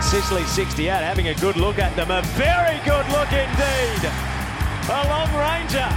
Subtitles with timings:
[0.00, 2.10] Sicily 68 having a good look at them.
[2.10, 4.02] A very good look indeed.
[4.88, 5.90] A long ranger.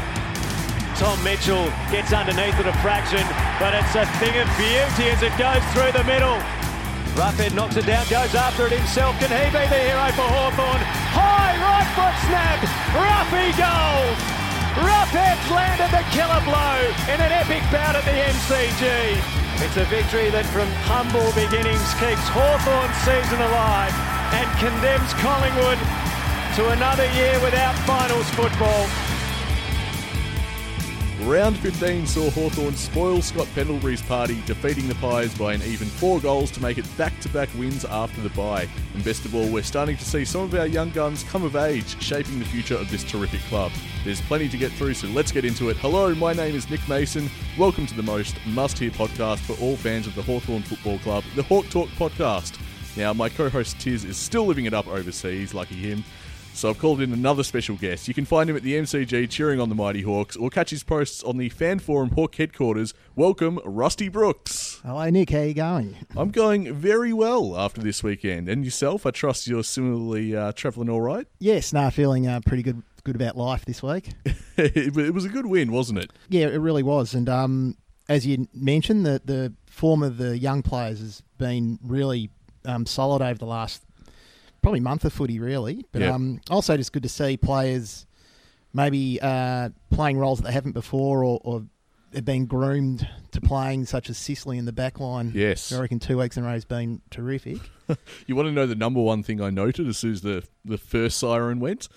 [0.97, 3.23] Tom Mitchell gets underneath it a fraction,
[3.57, 6.37] but it's a thing of beauty as it goes through the middle.
[7.15, 9.17] Roughead knocks it down, goes after it himself.
[9.19, 10.81] Can he be the hero for Hawthorn?
[11.13, 12.59] High right foot snap.
[12.93, 14.05] Ruffy goal.
[14.85, 16.77] Roughead's landed the killer blow
[17.11, 19.40] in an epic bout at the MCG.
[19.63, 23.93] It's a victory that from humble beginnings keeps Hawthorn's season alive
[24.33, 25.77] and condemns Collingwood
[26.57, 28.89] to another year without finals football.
[31.29, 36.19] Round 15 saw Hawthorn spoil Scott Pendlebury's party, defeating the Pies by an even four
[36.19, 38.67] goals to make it back to back wins after the bye.
[38.95, 41.55] And best of all, we're starting to see some of our young guns come of
[41.55, 43.71] age, shaping the future of this terrific club.
[44.03, 45.77] There's plenty to get through, so let's get into it.
[45.77, 47.29] Hello, my name is Nick Mason.
[47.55, 51.23] Welcome to the most must hear podcast for all fans of the Hawthorn Football Club,
[51.35, 52.59] the Hawk Talk podcast.
[52.97, 56.03] Now, my co host Tiz is still living it up overseas, lucky him.
[56.53, 58.07] So I've called in another special guest.
[58.07, 60.83] You can find him at the MCG cheering on the Mighty Hawks or catch his
[60.83, 62.93] posts on the Fan Forum Hawk headquarters.
[63.15, 64.81] Welcome, Rusty Brooks.
[64.83, 65.29] Hello, Nick.
[65.29, 65.95] How you going?
[66.17, 68.49] I'm going very well after this weekend.
[68.49, 69.05] And yourself?
[69.05, 71.25] I trust you're similarly uh, travelling all right?
[71.39, 74.09] Yes, no, feeling uh, pretty good good about life this week.
[74.57, 76.11] it was a good win, wasn't it?
[76.29, 77.13] Yeah, it really was.
[77.13, 77.77] And um,
[78.09, 82.29] as you mentioned, the, the form of the young players has been really
[82.65, 83.83] um, solid over the last
[84.61, 85.85] probably month of footy, really.
[85.91, 86.13] But Yeah.
[86.13, 88.05] um, also just good to see players
[88.73, 91.63] maybe uh, playing roles that they haven't before or, or
[92.13, 95.31] have been groomed to playing, such as Sicily in the back line.
[95.33, 95.71] Yes.
[95.73, 97.57] I reckon two weeks in a row has been terrific.
[98.25, 100.77] You want to know the number one thing I noted as soon as the, the
[100.77, 101.89] first siren went?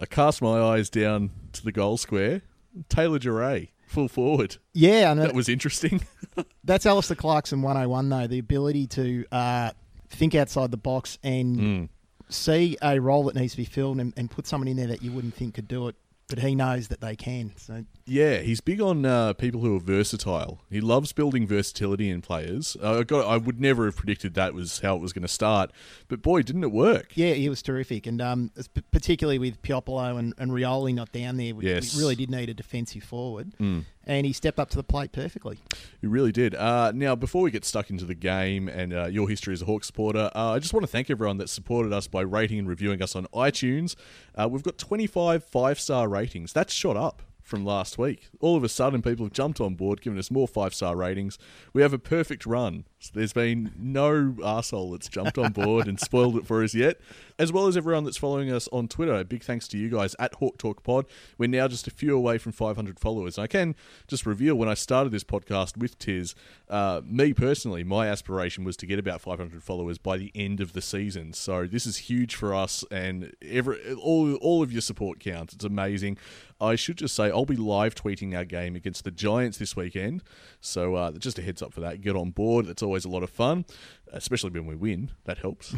[0.00, 2.42] I cast my eyes down to the goal square.
[2.88, 4.56] Taylor Duryea, full forward.
[4.72, 6.02] Yeah, and That was interesting.
[6.64, 8.26] That's Alistair Clarkson 101, though.
[8.26, 9.70] The ability to uh,
[10.08, 11.88] think outside the box and Mm.
[12.30, 15.02] see a role that needs to be filled and, and put someone in there that
[15.02, 15.96] you wouldn't think could do it,
[16.28, 17.52] but he knows that they can.
[17.56, 20.60] So Yeah, he's big on uh, people who are versatile.
[20.68, 22.76] He loves building versatility in players.
[22.82, 25.28] Uh, I got, I would never have predicted that was how it was going to
[25.28, 25.70] start,
[26.08, 27.12] but boy, didn't it work?
[27.14, 28.50] yeah, he was terrific, and um,
[28.90, 31.94] particularly with Puopolo and, and Rioli not down there, we, Yes.
[31.94, 33.84] we really did need a defensive forward, Mm.
[34.04, 35.60] and he stepped up to the plate perfectly.
[36.00, 36.56] He really did.
[36.56, 39.66] Uh, now, before we get stuck into the game and uh, your history as a
[39.66, 42.66] Hawk supporter, uh, I just want to thank everyone that supported us by rating and
[42.68, 43.94] reviewing us on iTunes.
[44.34, 46.52] Uh, we've got 25 five star ratings.
[46.52, 48.30] That's shot up from last week.
[48.40, 51.38] All of a sudden, people have jumped on board, giving us more five star ratings.
[51.74, 52.86] We have a perfect run.
[53.10, 57.00] There's been no arsehole that's jumped on board and spoiled it for us yet,
[57.38, 59.22] as well as everyone that's following us on Twitter.
[59.24, 61.06] Big thanks to you guys at Hawk Talk Pod.
[61.38, 63.38] We're now just a few away from 500 followers.
[63.38, 63.74] I can
[64.06, 66.34] just reveal when I started this podcast with Tiz,
[66.68, 70.72] uh, me personally, my aspiration was to get about 500 followers by the end of
[70.72, 71.32] the season.
[71.34, 75.52] So this is huge for us, and every all all of your support counts.
[75.54, 76.16] It's amazing.
[76.62, 80.22] I should just say I'll be live tweeting our game against the Giants this weekend.
[80.60, 82.00] So uh, just a heads up for that.
[82.00, 82.66] Get on board.
[82.68, 83.64] It's always a lot of fun,
[84.12, 85.10] especially when we win.
[85.24, 85.74] That helps.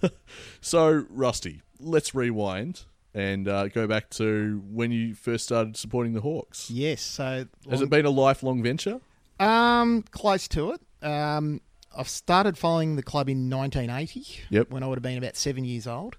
[0.60, 6.20] so Rusty, let's rewind and uh, go back to when you first started supporting the
[6.20, 6.70] Hawks.
[6.70, 9.00] Yes, so Has it been a lifelong venture?
[9.40, 10.80] Um, close to it.
[11.04, 11.60] Um,
[11.96, 14.44] I've started following the club in 1980.
[14.50, 14.70] Yep.
[14.70, 16.16] When I would have been about seven years old.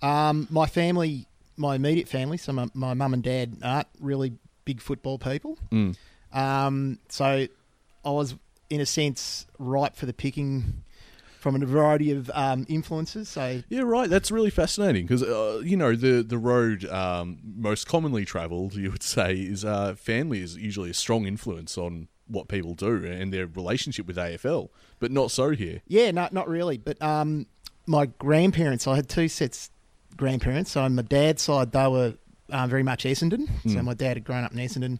[0.00, 1.26] Um, my family,
[1.58, 4.32] my immediate family, so my, my mum and dad aren't really
[4.64, 5.58] big football people.
[5.70, 5.94] Mm.
[6.32, 7.24] Um, so
[8.04, 8.34] I was,
[8.70, 10.84] in a sense, ripe for the picking
[11.38, 13.28] from a variety of um, influences.
[13.28, 14.10] So Yeah, right.
[14.10, 18.90] That's really fascinating because uh, you know the the road um, most commonly travelled, you
[18.90, 23.32] would say, is uh, family is usually a strong influence on what people do and
[23.32, 24.68] their relationship with AFL,
[24.98, 25.80] but not so here.
[25.86, 26.76] Yeah, no, not really.
[26.76, 27.46] But um,
[27.86, 29.70] my grandparents, I had two sets
[30.16, 30.72] grandparents.
[30.72, 32.14] So on my dad's side, they were
[32.50, 33.48] uh, very much Essendon.
[33.72, 34.98] So my dad had grown up in Essendon.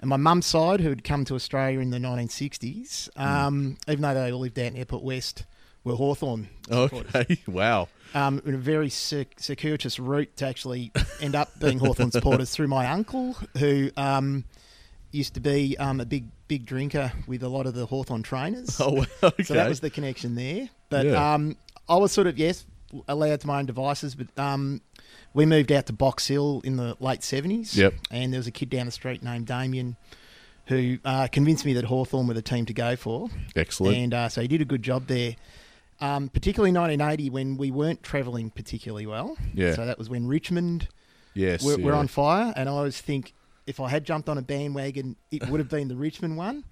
[0.00, 4.14] And my mum's side, who had come to Australia in the 1960s, um, even though
[4.14, 5.44] they all lived out in Airport West,
[5.82, 6.48] were Hawthorn.
[6.70, 7.88] Okay, wow.
[8.14, 12.68] Um, in a very cir- circuitous route to actually end up being Hawthorn supporters through
[12.68, 14.44] my uncle, who um,
[15.10, 18.80] used to be um, a big, big drinker with a lot of the Hawthorn trainers.
[18.80, 19.42] Oh, okay.
[19.44, 20.68] So that was the connection there.
[20.90, 21.34] But Yeah.
[21.34, 21.56] um,
[21.88, 22.64] I was sort of yes
[23.08, 24.80] allowed to my own devices, but um,
[25.34, 27.76] we moved out to Box Hill in the late seventies.
[27.76, 27.94] Yep.
[28.10, 29.96] And there was a kid down the street named Damien
[30.66, 33.28] who uh, convinced me that Hawthorn were the team to go for.
[33.54, 33.96] Excellent.
[33.96, 35.36] And uh, so he did a good job there.
[36.00, 39.36] Um, particularly in 1980 when we weren't travelling particularly well.
[39.52, 39.74] Yeah.
[39.74, 40.88] So that was when Richmond
[41.34, 43.32] yes, were, were on fire, and I always think
[43.66, 46.64] if I had jumped on a bandwagon, it would have been the Richmond one.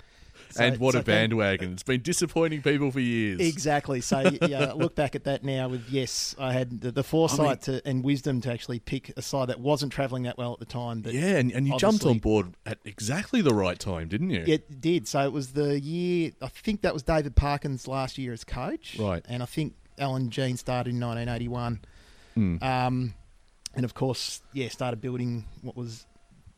[0.52, 1.72] So- and what so a bandwagon!
[1.72, 3.40] It's been disappointing people for years.
[3.40, 4.00] Exactly.
[4.00, 7.82] So yeah, look back at that now with yes, I had the, the foresight to,
[7.86, 11.00] and wisdom to actually pick a side that wasn't travelling that well at the time.
[11.00, 14.44] But Yeah, and, and you jumped on board at exactly the right time, didn't you?
[14.46, 15.08] It did.
[15.08, 16.32] So it was the year.
[16.40, 18.96] I think that was David Parkin's last year as coach.
[18.98, 19.24] Right.
[19.28, 21.80] And I think Allan Jeans started in 1981.
[22.36, 22.62] Mm.
[22.62, 23.14] Um,
[23.74, 26.06] and of course, yeah, started building what was,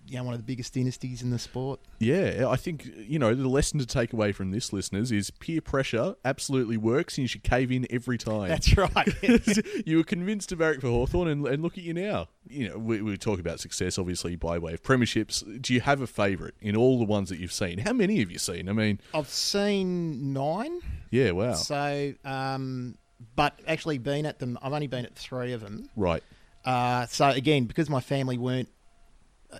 [0.06, 1.80] you know, one of the biggest dynasties in the sport.
[1.98, 5.60] Yeah, I think you know the lesson to take away from this, listeners, is peer
[5.60, 8.48] pressure absolutely works, and you should cave in every time.
[8.48, 9.08] That's right.
[9.86, 12.28] you were convinced of Eric for Hawthorn, and, and look at you now.
[12.46, 15.42] You know, we, we talk about success, obviously, by way of premierships.
[15.62, 17.78] Do you have a favourite in all the ones that you've seen?
[17.78, 18.68] How many have you seen?
[18.68, 20.80] I mean, I've seen nine.
[21.10, 22.96] yeah, wow, So, um,
[23.36, 24.58] but actually been at them.
[24.60, 25.88] I've only been at three of them.
[25.96, 26.22] right,
[26.64, 28.68] Uh, so again, because my family weren't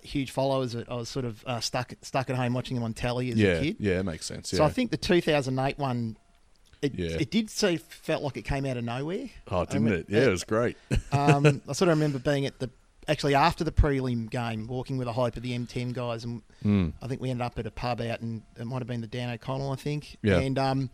[0.02, 3.31] huge followers, I was sort of uh, stuck stuck at home watching them on telly
[3.31, 3.76] as yeah, a kid.
[3.79, 4.52] yeah, it makes sense.
[4.52, 4.58] Yeah.
[4.58, 6.17] So I think the 2008 one,
[6.82, 7.17] it, Yeah.
[7.20, 9.29] it did see felt like it came out of nowhere.
[9.50, 10.06] oh, didn't it?
[10.08, 10.76] Yeah, it was great.
[11.12, 12.70] Um, I sort of remember being at the
[13.06, 16.94] actually after the prelim game, walking with a hype of the M10 guys, and Mm.
[17.02, 19.06] I think we ended up at a pub out, and it might have been the
[19.06, 20.17] Dan O'Connell, I think.
[20.23, 20.38] Yeah.
[20.38, 20.91] And um,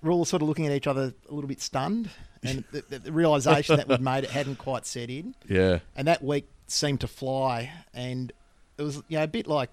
[0.00, 2.08] we're all sort of looking at each other a little bit stunned,
[2.44, 5.34] and the, the, the realization that we'd made it hadn't quite set in.
[5.48, 8.32] Yeah, And that week seemed to fly, and
[8.78, 9.70] it was you know a bit like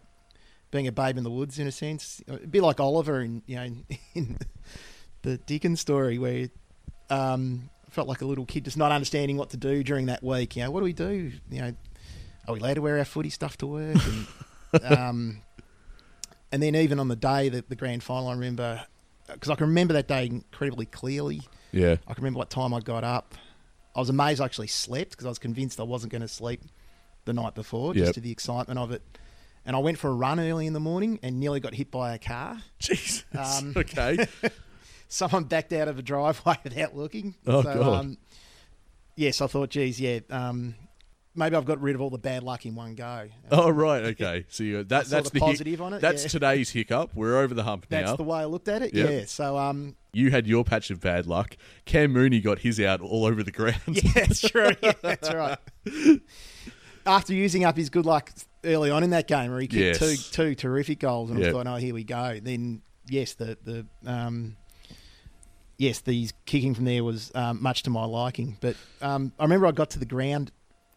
[0.71, 3.55] being a babe in the woods in a sense, a bit like Oliver in you
[3.55, 3.67] know
[4.13, 4.37] in
[5.21, 6.49] the Dickens story where
[7.09, 10.23] um, I felt like a little kid just not understanding what to do during that
[10.23, 10.55] week.
[10.55, 11.31] You know, what do we do?
[11.49, 11.73] You know,
[12.47, 13.97] are we allowed to wear our footy stuff to work?
[14.73, 15.41] And, um,
[16.51, 18.85] and then even on the day that the grand final, I remember
[19.27, 21.41] because I can remember that day incredibly clearly.
[21.71, 23.35] yeah, I can remember what time I got up.
[23.95, 26.61] I was amazed I actually slept because I was convinced I wasn't going to sleep
[27.29, 28.13] the night before, just Yep.
[28.15, 29.01] to the excitement of it.
[29.65, 32.15] And I went for a run early in the morning and nearly got hit by
[32.15, 32.57] a car.
[32.79, 33.23] Jesus.
[33.37, 34.25] Um, okay.
[35.07, 37.35] Someone backed out of a driveway without looking.
[37.45, 37.99] Oh, so, God.
[37.99, 38.17] Um,
[39.15, 40.73] yes, I thought, geez, yeah, um,
[41.35, 43.27] maybe I've got rid of all the bad luck in one go.
[43.51, 44.45] Oh right, okay.
[44.49, 46.29] So you, that saw that's the the hic- positive on it, That's yeah.
[46.29, 47.11] today's hiccup.
[47.13, 48.15] We're over the hump That's now.
[48.15, 48.93] the way I looked at it.
[48.93, 49.09] Yep.
[49.09, 49.25] Yeah.
[49.25, 51.55] So, um, you had your patch of bad luck.
[51.85, 53.75] Cam Mooney got his out all over the ground.
[53.87, 54.71] Yeah, that's true.
[54.81, 55.57] Yeah, that's right.
[57.05, 58.31] After using up his good luck
[58.63, 60.29] early on in that game, where he kicked Yes.
[60.31, 61.47] two two terrific goals, and Yeah.
[61.47, 62.39] I thought, oh, here we go.
[62.41, 64.55] Then yes, the the um,
[65.77, 68.57] yes, the kicking from there was um, much to my liking.
[68.59, 70.51] But um, I remember I got to the ground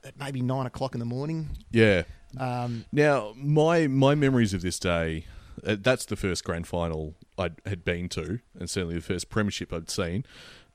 [0.05, 1.51] at maybe nine o'clock in the morning.
[1.71, 2.03] yeah.
[2.39, 5.27] Um, Now, my my memories of this day,
[5.67, 9.71] uh, that's the first grand final I had been to, and certainly the first premiership
[9.73, 10.25] I'd seen.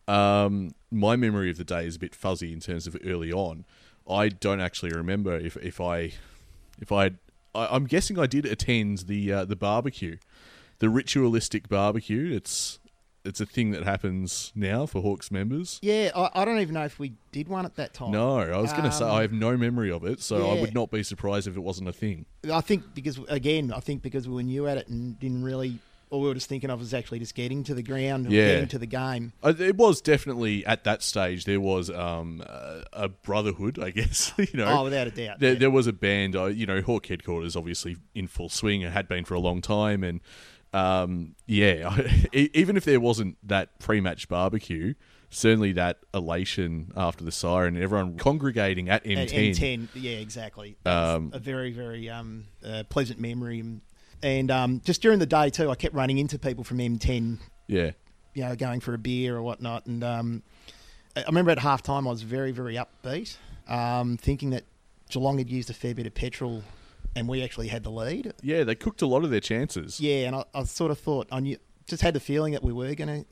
[0.07, 3.65] Um, my memory of the day is a bit fuzzy in terms of early on.
[4.09, 6.13] I don't actually remember if if I
[6.79, 7.11] if I,
[7.53, 10.17] I I'm guessing I did attend the uh, the barbecue,
[10.79, 12.33] the ritualistic barbecue.
[12.35, 12.79] It's
[13.25, 15.79] it's a thing that happens now for Hawks members.
[15.81, 18.11] yeah, I, I don't even know if we did one at that time.
[18.11, 20.61] No, I was going to say Um, I have no memory of it, so I
[20.61, 22.25] would not be surprised if it wasn't a thing.
[22.51, 25.79] I think because again, I think because we were new at it and didn't really.
[26.09, 28.47] All we were just thinking of was actually just getting to the ground and Yeah.
[28.53, 29.33] getting to the game.
[29.43, 31.43] Uh, It was definitely at that stage.
[31.45, 32.41] There was um,
[32.93, 34.31] a brotherhood, I guess.
[34.37, 35.39] you know, Oh, without a doubt.
[35.39, 35.59] there, yeah.
[35.59, 36.35] there was a band.
[36.35, 39.61] Uh, you know, Hawk headquarters obviously in full swing and had been for a long
[39.61, 40.03] time.
[40.03, 40.21] And
[40.73, 41.97] um, yeah,
[42.33, 44.93] even if there wasn't that pre-match barbecue,
[45.29, 49.17] certainly that elation after the siren, and everyone congregating at M10.
[49.17, 50.77] At M10, yeah, exactly.
[50.85, 53.59] Um, a very, very um, uh, pleasant memory.
[53.59, 53.81] And,
[54.23, 57.91] and um, just during the day too, I kept running into people from M10, Yeah,
[58.33, 59.85] you know, going for a beer or whatnot.
[59.85, 60.43] And um,
[61.15, 64.63] I remember at half time, I was very, very upbeat, um, thinking that
[65.09, 66.63] Geelong had used a fair bit of petrol,
[67.15, 68.33] and we actually had the lead.
[68.43, 69.99] yeah, they cooked a lot of their chances.
[69.99, 71.57] Yeah, and I, I sort of thought I knew,
[71.87, 73.25] just had the feeling that we were going to,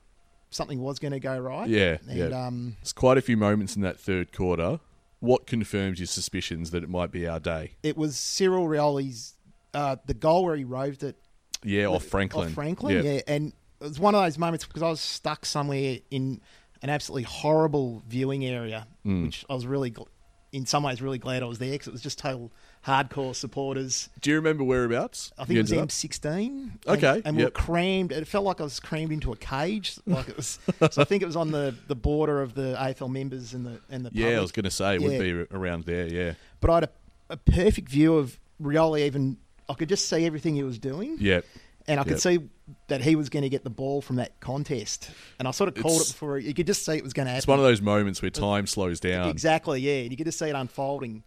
[0.49, 1.67] something was going to go right.
[1.69, 2.45] Yeah, and yeah.
[2.47, 4.79] um, There's quite a few moments in that third quarter.
[5.19, 7.71] What confirms your suspicions that it might be our day?
[7.83, 9.34] it was Cyril Rioli's
[9.75, 11.15] uh, the goal where he roved it
[11.63, 12.47] Yeah, off Franklin.
[12.47, 13.11] Off Franklin, Yeah.
[13.13, 13.21] yeah.
[13.27, 16.41] And it was one of those moments because I was stuck somewhere in
[16.81, 19.25] an absolutely horrible viewing area, Mm.
[19.25, 20.07] which I was really, gl-
[20.51, 22.51] in some ways, really glad I was there because it was just total
[22.85, 24.09] hardcore supporters.
[24.21, 25.31] Do you remember whereabouts?
[25.37, 25.71] I think you it was?
[25.71, 26.47] M16.
[26.47, 28.11] and- Okay, And, we were crammed.
[28.11, 29.97] It felt like I was crammed into a cage.
[30.05, 30.59] Like it was.
[30.91, 33.79] so I think it was on the, the border of the AFL members and the
[33.89, 36.07] and the Yeah, I was going to say it would be around there.
[36.07, 36.89] Yeah, But I had a,
[37.31, 39.01] a perfect view of Rioli.
[39.07, 39.37] Even
[39.69, 41.17] I could just see everything he was doing.
[41.19, 41.41] yeah.
[41.87, 42.19] and I could Yep.
[42.21, 42.39] see
[42.87, 45.11] that he was going to get the ball from that contest.
[45.37, 46.39] And I sort of called It's- it before.
[46.39, 47.37] You could just see it was going to happen.
[47.37, 49.29] It's one of those moments where time slows down.
[49.29, 50.01] Exactly, yeah.
[50.01, 51.21] And you could just see it unfolding.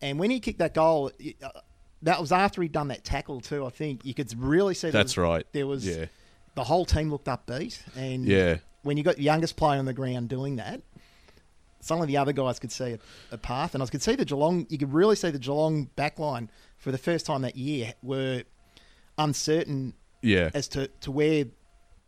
[0.00, 1.48] And when he kicked that goal, it- uh,
[2.02, 3.66] that was after he'd done that tackle too.
[3.66, 5.46] I think you could really see there That's was- right.
[5.52, 6.04] There was Yeah.
[6.54, 8.58] the whole team looked upbeat, and Yeah.
[8.82, 10.82] when you got the youngest player on the ground doing that,
[11.80, 12.98] some of the other guys could see a,
[13.32, 14.66] a path, and I could see the Geelong.
[14.68, 18.42] You could really see the Geelong backline for the first time that year were
[19.18, 20.50] uncertain Yeah.
[20.54, 21.44] as to, to where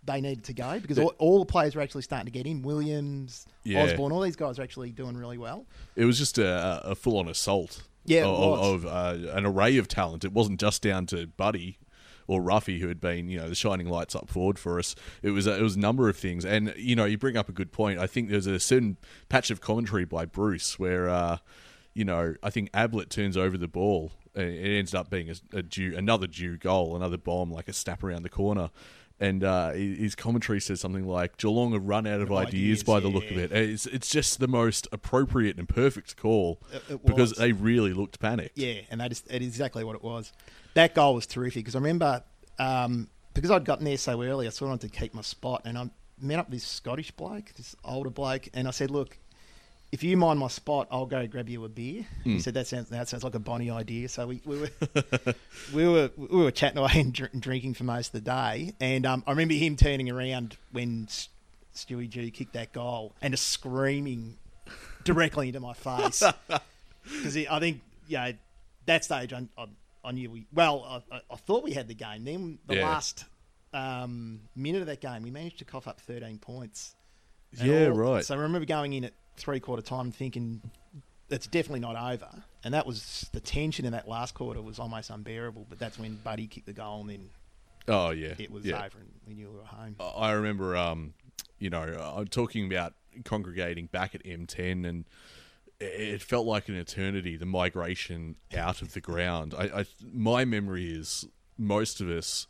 [0.05, 2.63] they needed to go because all, all the players were actually starting to get in.
[2.63, 3.83] Williams, Yeah.
[3.85, 5.67] Osborne, all these guys are actually doing really well.
[5.97, 7.83] It was just a, a full on assault.
[8.05, 10.25] Yeah, of, of uh, an array of talent.
[10.25, 11.79] It wasn't just down to Buddy
[12.27, 14.95] or Ruffy who had been, you know, the shining lights up forward for us.
[15.23, 17.51] It was a, it was a number of things, and you know, you bring up
[17.51, 17.99] a good point.
[17.99, 18.97] I think there's a certain
[19.29, 21.37] patch of commentary by Bruce where, uh,
[21.93, 24.13] you know, I think Ablett turns over the ball.
[24.39, 28.03] It ends up being a, a due, another Dew goal, another bomb, like a snap
[28.05, 28.71] around the corner.
[29.21, 33.01] And uh, his commentary says something like Geelong have run out of ideas, Ideas, by
[33.01, 33.51] the look of it.
[33.51, 38.21] It's it's just the most appropriate and perfect call It- it because they really looked
[38.21, 38.57] panicked.
[38.57, 40.33] Yeah, and that is, it is exactly what it was.
[40.75, 42.23] That goal was terrific because I remember
[42.61, 45.63] um, because I'd gotten there so early, I sort of wanted to keep my spot,
[45.65, 45.91] and I
[46.21, 49.19] met up with this Scottish bloke, this older bloke, and I said, "Look,
[49.91, 52.89] if you mind my spot, I'll go grab you a beer." He said, "That sounds
[52.91, 54.71] that sounds like a bonny idea." So we, we were
[55.75, 59.07] we were we were chatting away and dr- drinking for most of the day, and
[59.07, 61.07] um, I remember him turning around when
[61.75, 64.37] Stewie G kicked that goal and just screaming
[65.05, 66.23] directly into my face
[67.03, 68.33] because I think yeah,
[68.87, 69.67] that stage I, I,
[70.05, 72.25] I knew we well I, I- I thought we had the game.
[72.25, 72.87] Then the Yeah.
[72.89, 73.25] last
[73.73, 76.95] um, minute of that game, we managed to cough up thirteen points.
[77.63, 78.25] Yeah, all- right.
[78.25, 80.61] So I remember going in at three quarter time thinking
[81.31, 82.29] it's definitely not over,
[82.65, 85.67] and that was the tension in that last quarter was almost unbearable.
[85.69, 87.31] But that's when Buddy kicked the goal, and then
[87.89, 88.85] Oh yeah, it was yeah.
[88.85, 89.97] over, and we knew we were home.
[89.99, 91.15] I remember, um,
[91.59, 91.83] you know,
[92.17, 95.05] I'm talking about congregating back at M10, and
[95.81, 97.37] it felt like an eternity.
[97.37, 99.55] The migration out of the ground.
[99.57, 101.27] I, I my memory is
[101.57, 102.47] most of us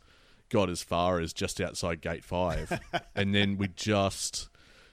[0.49, 2.79] got as far as just outside Gate Five,
[3.15, 4.49] and then we just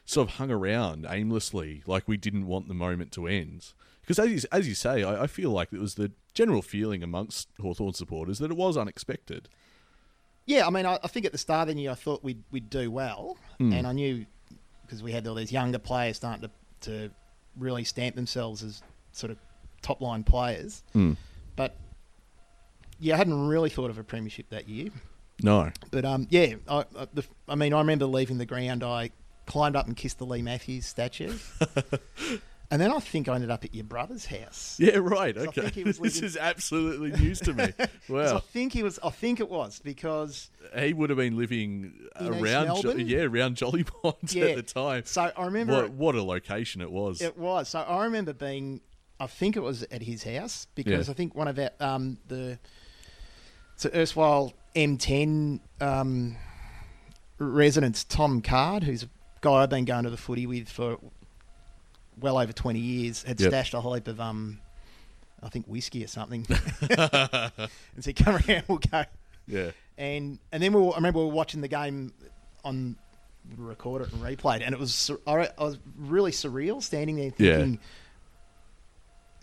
[0.07, 3.73] sort of hung around aimlessly, like we didn't want the moment to end.
[4.01, 7.03] Because as you, as you say, I, I feel like it was the general feeling
[7.03, 9.49] amongst Hawthorn supporters that it was unexpected.
[10.47, 12.43] Yeah, I mean, I, I think at the start of the year I thought we'd
[12.53, 13.73] we'd do well, Hmm.
[13.73, 14.25] and I knew
[14.83, 16.49] because we had all these younger players starting
[16.83, 17.11] to to
[17.59, 19.39] really stamp themselves as sort of
[19.83, 20.85] top line players.
[20.93, 21.15] Hmm.
[21.57, 21.75] But
[23.01, 24.91] yeah, I hadn't really thought of a premiership that year.
[25.43, 25.71] No.
[25.91, 28.85] But um, yeah, I, I, the, I mean, I remember leaving the ground.
[28.85, 29.11] I
[29.47, 31.33] climbed up and kissed the Leigh Matthews statue,
[32.71, 34.77] and then I think I ended up at your brother's house.
[34.79, 35.37] Yeah, right.
[35.37, 35.61] Okay.
[35.63, 37.73] think he was this is absolutely news to me.
[38.09, 38.37] Wow.
[38.37, 39.01] I think he was.
[39.03, 40.49] I think it was because
[40.79, 44.45] He would have been living In around, Jo- yeah, around Jolimont Yeah.
[44.47, 45.03] at the time.
[45.07, 47.21] So I remember What, what a location it was.
[47.21, 47.71] It was.
[47.71, 48.81] So I remember being.
[49.19, 51.13] I think it was at his house because Yeah.
[51.13, 52.59] I think one of our um, the
[53.75, 56.37] so erstwhile M10 um,
[57.39, 59.09] residents, Tom Card, who's a
[59.51, 60.99] guy I've been going to the footy with for
[62.21, 63.51] well over twenty years, had Yep.
[63.51, 64.61] stashed a whole heap of um,
[65.43, 66.47] I think whiskey or something,
[66.81, 67.51] and
[68.01, 69.05] said, "Come around, we'll go."
[69.47, 69.71] yeah.
[69.99, 72.13] and and then we were, I remember we were watching the game
[72.65, 72.97] on
[73.57, 77.33] we recorded it and replayed, it, and it was I was really surreal standing there
[77.39, 77.57] Yeah.
[77.59, 77.79] thinking,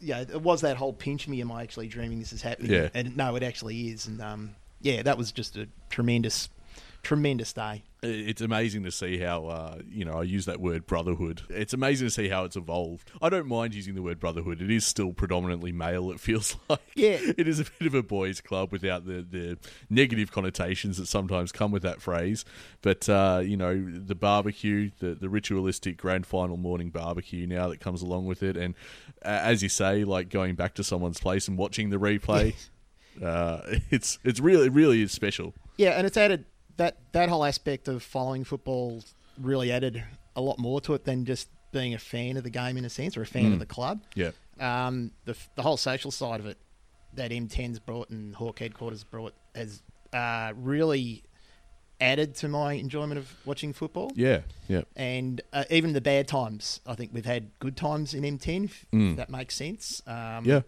[0.02, 1.40] yeah, it was that whole pinch me.
[1.42, 2.72] Am I actually dreaming this is happening?
[2.72, 2.90] Yeah.
[2.94, 6.50] and no, it actually is, and um, yeah, that was just a tremendous,
[7.04, 7.84] tremendous day.
[8.02, 11.44] It's amazing to see how, uh, you know, I use that word brotherhood.
[11.50, 13.12] It's amazing to see how it's evolved.
[13.22, 14.62] I don't mind using the word brotherhood.
[14.62, 16.82] It is still predominantly male, it feels like.
[16.96, 17.20] Yeah.
[17.38, 19.58] It is a bit of a boys' club without the, the
[19.90, 22.44] negative connotations that sometimes come with that phrase.
[22.82, 27.80] But, uh, you know, the barbecue, the, the ritualistic grand final morning barbecue now that
[27.80, 28.58] comes along with it.
[28.58, 28.76] And
[29.24, 32.54] uh, as you say, like going back to someone's place and watching the replay,
[33.24, 35.54] uh, it's, it's really, really is special.
[35.78, 36.46] Yeah, and it's added
[36.78, 39.04] that that whole aspect of following football
[39.40, 40.04] really added
[40.36, 42.90] a lot more to it than just being a fan of the game in a
[42.90, 44.02] sense or a fan of the club.
[44.16, 44.32] Yeah.
[44.60, 46.58] um, the the whole social side of it
[47.16, 49.82] that M10's brought and Hawk headquarters brought has
[50.14, 51.24] uh, really
[52.02, 54.12] added to my enjoyment of watching football.
[54.16, 54.42] Yeah.
[54.68, 54.82] Yeah.
[54.96, 58.66] And uh, even the bad times, I think we've had good times in M10.
[58.66, 59.12] If, Mm.
[59.12, 60.02] if that makes sense.
[60.08, 60.62] Um, Yeah.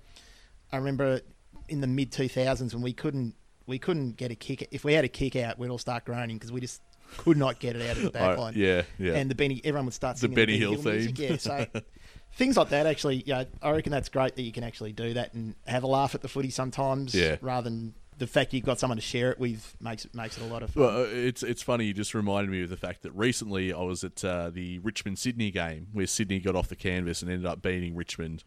[0.71, 1.21] I remember
[1.67, 3.35] in the mid 2000s when we couldn't
[3.67, 4.67] we couldn't get a kick.
[4.71, 6.81] If we had a kick out, we'd all start groaning because we just
[7.17, 8.53] could not get it out of the back line.
[8.55, 8.83] yeah.
[8.97, 9.13] Yeah.
[9.13, 11.15] And the Benny, everyone would start singing The Benny Hill music.
[11.17, 11.29] theme.
[11.31, 11.65] Yeah, so
[12.33, 15.33] things like that actually, yeah, I reckon that's great that you can actually do that
[15.33, 17.37] and have a laugh at the footy sometimes, Yeah.
[17.41, 20.43] rather than the fact you've got someone to share it with makes it makes it
[20.43, 20.83] a lot of fun.
[20.83, 21.85] Well, uh, it's it's funny.
[21.85, 25.19] You just reminded me of the fact that recently I was at uh, the Richmond
[25.19, 28.45] Sydney game where Sydney got off the canvas and ended up beating Richmond.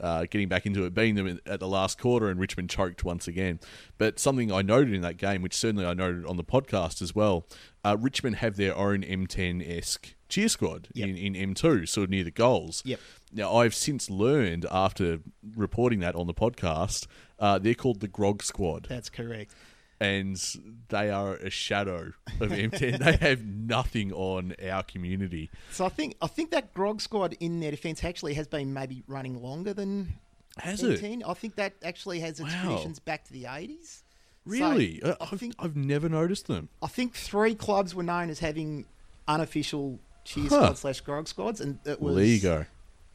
[0.00, 3.04] Uh, getting back into it, beating them in- at the last quarter, and Richmond choked
[3.04, 3.60] once again.
[3.98, 7.14] But something I noted in that game, which certainly I noted on the podcast as
[7.14, 7.46] well,
[7.84, 11.08] uh, Richmond have their own M10 esque cheer squad Yep.
[11.08, 12.82] in, in M2, sort of near the goals.
[12.84, 13.00] Yep.
[13.32, 15.20] Now, I've since learned after
[15.56, 17.06] reporting that on the podcast,
[17.38, 19.52] uh, they're called the Grog Squad That's correct.
[20.00, 20.36] And
[20.88, 22.98] they are a shadow of M10.
[23.04, 25.50] they have nothing on our community.
[25.70, 29.02] So I think I think that Grog squad in their defence actually has been maybe
[29.06, 30.14] running longer than
[30.58, 30.82] Has?
[30.82, 31.22] M10.
[31.26, 32.62] I think that actually has its Wow.
[32.62, 34.02] traditions back to the 80s.
[34.46, 35.00] Really?
[35.00, 36.68] So I I've, think I've never noticed them.
[36.82, 38.86] I think three clubs were known as having
[39.26, 40.56] unofficial cheer Huh.
[40.56, 42.66] squad slash grog squads, and it was Well, there you go.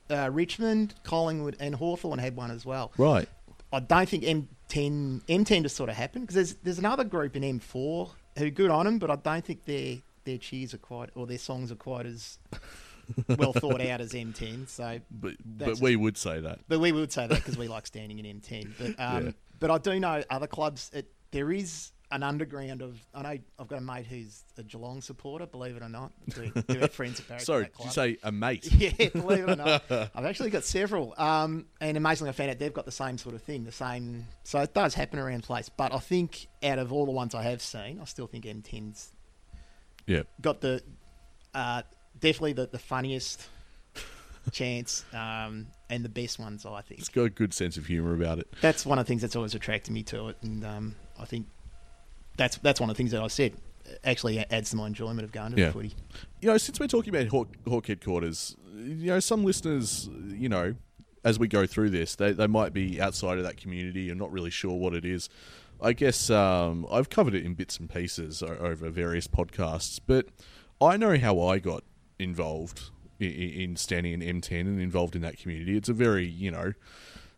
[0.10, 2.92] Uh, Richmond, Collingwood, and Hawthorn had one as well.
[2.98, 3.28] Right.
[3.74, 7.44] I don't think M10 M10 just sort of happened because there's there's another group in
[7.60, 11.26] M4 who good on them, but I don't think their their cheers are quite or
[11.28, 12.38] their songs are quite as
[13.38, 14.70] well thought out as M10.
[14.70, 16.60] So, But, but we would say that.
[16.70, 18.70] but we would say that because we like standing in M10.
[18.78, 19.32] But um, Yeah.
[19.60, 20.90] but I do know other clubs.
[20.94, 22.98] It, there is an underground of.
[23.14, 25.46] I know I've got a mate who's a Geelong supporter.
[25.46, 27.46] Believe it or not, do, do friends apparently.
[27.46, 28.70] Sorry, did you say a mate?
[28.72, 31.14] Yeah, believe it or not, I've actually got several.
[31.18, 34.26] Um, and amazingly, I found out they've got the same sort of thing, the same.
[34.44, 35.70] So it does happen around place.
[35.70, 39.12] But I think out of all the ones I have seen, I still think M10's
[40.08, 40.24] Yeah.
[40.42, 40.82] got the
[41.54, 41.82] uh,
[42.20, 43.48] definitely the, the funniest
[44.52, 46.66] chance um, and the best ones.
[46.66, 48.48] I think It's got a good sense of humour about it.
[48.62, 51.48] that's one of the things that's always attracted me to it, and um, I think
[52.38, 53.54] that's that's one of the things that I said
[54.04, 55.68] actually adds to my enjoyment of going to Yeah.
[55.68, 55.94] the footy.
[56.42, 60.76] You know, since we're talking about Hawk, Hawk headquarters, you know, some listeners, you know,
[61.24, 64.32] as we go through this, they, they might be outside of that community and not
[64.32, 65.30] really sure what it is.
[65.82, 70.28] I guess um, I've covered it in bits and pieces over various podcasts, but
[70.82, 71.84] I know how I got
[72.20, 75.76] involved in, in standing in M10 and involved in that community.
[75.76, 76.72] It's a very, you know,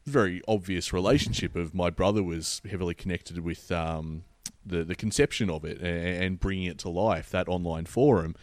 [0.05, 4.23] very obvious relationship of my brother was heavily connected with um,
[4.65, 7.29] the the conception of it and, and bringing it to life.
[7.29, 8.35] That online forum.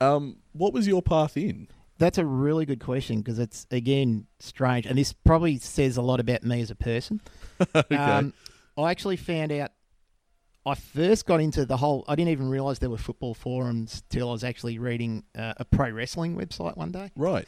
[0.00, 1.68] Um, what was your path in?
[1.98, 6.20] That's a really good question because it's again strange, and this probably says a lot
[6.20, 7.20] about me as a person.
[7.74, 7.96] okay.
[7.96, 8.34] Um,
[8.76, 9.70] I actually found out.
[10.66, 12.06] I first got into the whole.
[12.08, 15.64] I didn't even realize there were football forums till I was actually reading uh, a
[15.64, 17.46] pro wrestling website one day, right.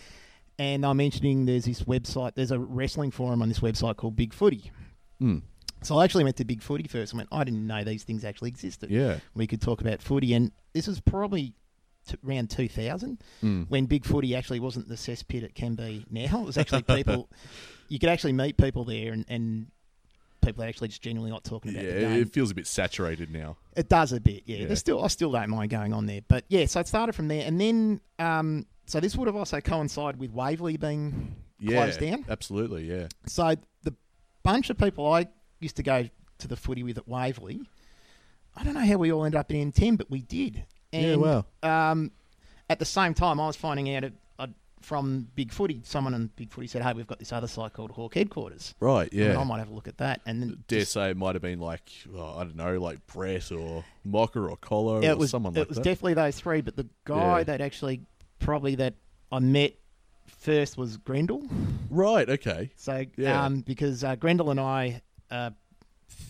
[0.58, 2.34] and I'm mentioning there's this website.
[2.34, 4.70] There's a wrestling forum on this website called Big Footy.
[5.18, 5.38] Hmm.
[5.86, 7.28] So I actually went to Big Footy first and went.
[7.32, 8.90] I didn't know these things actually existed.
[8.90, 9.18] Yeah.
[9.34, 11.54] we could talk about footy, and this was probably
[12.08, 13.68] t- around 2000 Mm.
[13.70, 16.40] when Big Footy actually wasn't the cesspit it can be now.
[16.42, 17.28] It was actually people.
[17.88, 19.68] you could actually meet people there, and, and
[20.42, 21.80] people are actually just genuinely not talking Yeah.
[21.82, 22.22] about the game.
[22.22, 23.56] It feels a bit saturated now.
[23.76, 24.56] It does a bit, yeah.
[24.58, 24.66] Yeah.
[24.66, 26.66] There's still, I still don't mind going on there, but yeah.
[26.66, 30.32] So it started from there, and then um, so this would have also coincided with
[30.32, 31.82] Waverley being Yeah.
[31.84, 32.24] closed down.
[32.28, 32.84] Absolutely.
[32.90, 33.06] Yeah.
[33.26, 33.94] So the
[34.42, 35.26] bunch of people I
[35.66, 37.60] used to go to the footy with at Waverley,
[38.56, 40.64] I don't know how we all ended up in M10, but we did.
[40.92, 41.90] And, Yeah, wow.
[41.90, 42.10] Um,
[42.70, 44.46] at the same time, I was finding out it, uh,
[44.80, 47.90] from Big Footy, someone in Big Footy said, "Hey, we've got this other site called
[47.92, 48.74] Hawk Headquarters.
[48.80, 49.08] Right.
[49.12, 49.38] I, Yeah.
[49.40, 51.42] I might have a look at that." And then Dare just- say it might have
[51.42, 55.30] been like oh, I don't know, like Brett or Mocker or Collar it or was
[55.30, 55.62] someone like that.
[55.62, 55.84] it was that.
[55.84, 56.60] definitely those three.
[56.60, 57.44] But the guy Yeah.
[57.44, 58.00] that actually
[58.38, 58.94] probably that
[59.32, 59.74] I met
[60.26, 61.42] first was Grendel.
[61.90, 62.28] right.
[62.28, 62.70] Okay.
[62.76, 63.44] So, Yeah.
[63.44, 65.02] um, because uh, Grendel and I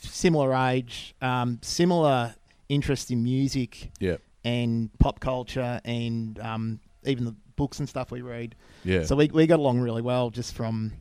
[0.03, 2.35] similar age, um, similar
[2.69, 4.17] interest in music Yeah.
[4.45, 8.55] and pop culture, and um, even the books and stuff we read.
[8.85, 9.05] Yeah.
[9.05, 10.93] So we we got along really well just from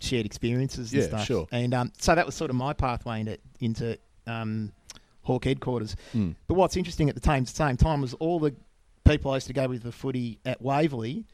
[0.00, 1.24] shared experiences and Yeah, stuff.
[1.26, 1.46] sure.
[1.52, 4.72] And um, so that was sort of my pathway into into um,
[5.22, 5.96] Hawk headquarters.
[6.14, 6.34] Mm.
[6.46, 8.54] But what's interesting at the same same time was all the
[9.04, 11.24] people I used to go with the footy at Waverley.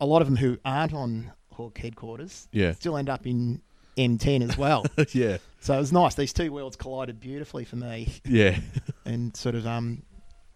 [0.00, 2.72] A lot of them who aren't on Hawk headquarters Yeah.
[2.72, 3.60] still end up in
[4.08, 4.84] M10 as well.
[5.12, 5.38] yeah.
[5.60, 6.14] so it was nice.
[6.14, 8.58] These two worlds collided beautifully for me, Yeah.
[9.04, 10.02] and sort of um,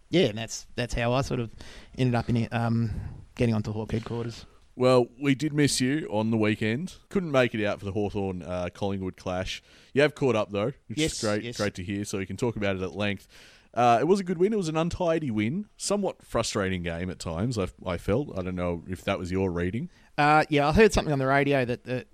[0.09, 1.49] yeah, and that's that's how I sort of
[1.97, 2.91] ended up in it, um,
[3.35, 4.45] getting onto Hawk headquarters.
[4.77, 6.95] Well, we did miss you on the weekend.
[7.09, 9.63] Couldn't make it out for the Hawthorn uh, Collingwood clash.
[9.93, 11.43] You have caught up though, which Yes, is great.
[11.43, 11.57] yes.
[11.57, 12.03] Great to hear.
[12.03, 13.27] So we can talk about it at length.
[13.73, 14.51] Uh, it was a good win.
[14.53, 15.65] It was an untidy win.
[15.77, 17.57] Somewhat frustrating game at times.
[17.57, 18.37] I, I felt.
[18.37, 19.89] I don't know if that was your reading.
[20.17, 22.05] Uh, yeah, I heard something on the radio that the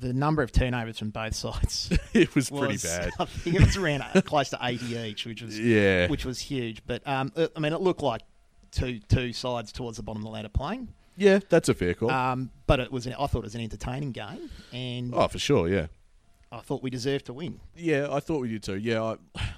[0.00, 3.10] the number of turnovers from both sides it was pretty was, bad.
[3.18, 6.08] I think it was around uh, close to eighty each, which was Yeah.
[6.08, 6.82] which was huge.
[6.86, 8.22] But um, it- I mean, it looked like
[8.70, 10.88] two two sides towards the bottom of the ladder playing.
[11.16, 12.10] yeah, that's a fair call.
[12.10, 15.38] Um, but it was an, I thought it was an entertaining game, and oh, for
[15.38, 15.68] sure.
[15.68, 15.86] Yeah.
[16.54, 17.58] I thought we deserved to win.
[17.74, 18.76] Yeah, I thought we did too.
[18.76, 19.16] Yeah, I,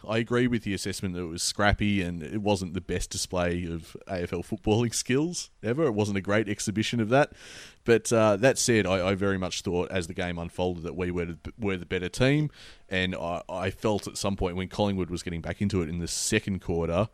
[0.09, 3.67] I agree with the assessment that it was scrappy and it wasn't the best display
[3.67, 5.85] of AFL footballing skills ever.
[5.85, 7.33] It wasn't a great exhibition of that.
[7.85, 11.11] But uh, that said, I, I, very much thought as the game unfolded that we
[11.11, 12.51] were, were the better team.
[12.89, 15.99] And I, I felt at some point when Collingwood was getting back into it in
[15.99, 17.09] the second quarter,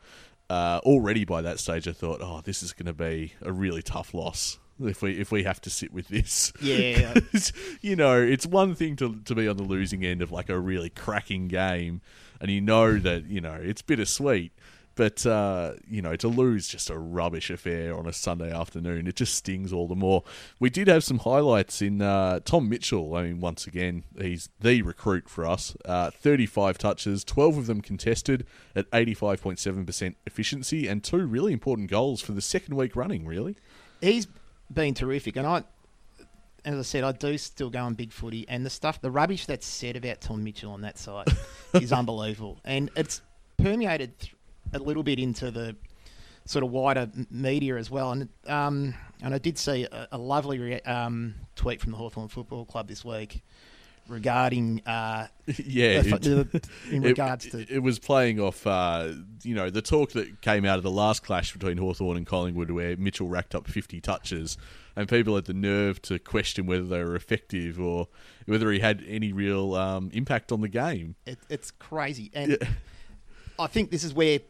[0.48, 3.82] uh, already by that stage, I thought, oh, this is going to be a really
[3.82, 6.52] tough loss if we if we have to sit with this.
[6.60, 7.14] Yeah,
[7.80, 10.58] you know, it's one thing to to be on the losing end of like a
[10.58, 12.00] really cracking game,
[12.40, 14.52] and you know that you know it's bittersweet.
[14.94, 19.16] But uh, you know, to lose just a rubbish affair on a Sunday afternoon, it
[19.16, 20.22] just stings all the more.
[20.60, 23.14] We did have some highlights in uh, Tom Mitchell.
[23.14, 25.74] I mean, once again, he's the recruit for us.
[25.84, 31.24] Uh, Thirty-five touches, twelve of them contested at eighty-five point seven percent efficiency, and two
[31.24, 33.24] really important goals for the second week running.
[33.24, 33.56] Really,
[34.02, 34.26] he's
[34.74, 35.36] been terrific.
[35.36, 35.64] And I,
[36.64, 39.46] as I said, I do still go on big footy, and the stuff, the rubbish
[39.46, 41.26] that's said about Tom Mitchell on that side
[41.74, 43.22] is unbelievable, and it's
[43.56, 44.12] permeated
[44.72, 45.76] a little bit into the
[46.44, 48.12] sort of wider media as well.
[48.12, 52.64] And um, and I did see a, a lovely um, tweet from the Hawthorn Football
[52.64, 53.42] Club this week
[54.08, 55.26] regarding uh,
[55.64, 56.26] yeah it,
[56.90, 59.12] in regards it, to it was playing off uh,
[59.42, 62.70] you know the talk that came out of the last clash between Hawthorn and Collingwood
[62.70, 64.56] where Mitchell racked up 50 touches
[64.96, 68.08] and people had the nerve to question whether they were effective or
[68.46, 71.14] whether he had any real um, impact on the game.
[71.24, 72.30] It, it's crazy.
[72.34, 72.68] And yeah.
[73.58, 74.40] I think this is where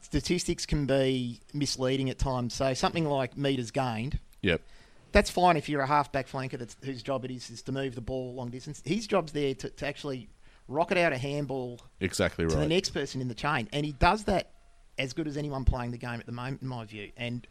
[0.00, 2.54] statistics can be misleading at times.
[2.54, 4.60] So something like meters gained yep
[5.16, 7.94] that's fine if you're a halfback flanker that's, whose job it is is to move
[7.94, 8.82] the ball long distance.
[8.84, 10.28] His job's there to, to actually
[10.68, 13.92] rocket out a handball exactly right to the next person in the chain, and he
[13.92, 14.50] does that
[14.98, 17.10] as good as anyone playing the game at the moment, in my view.
[17.16, 17.46] And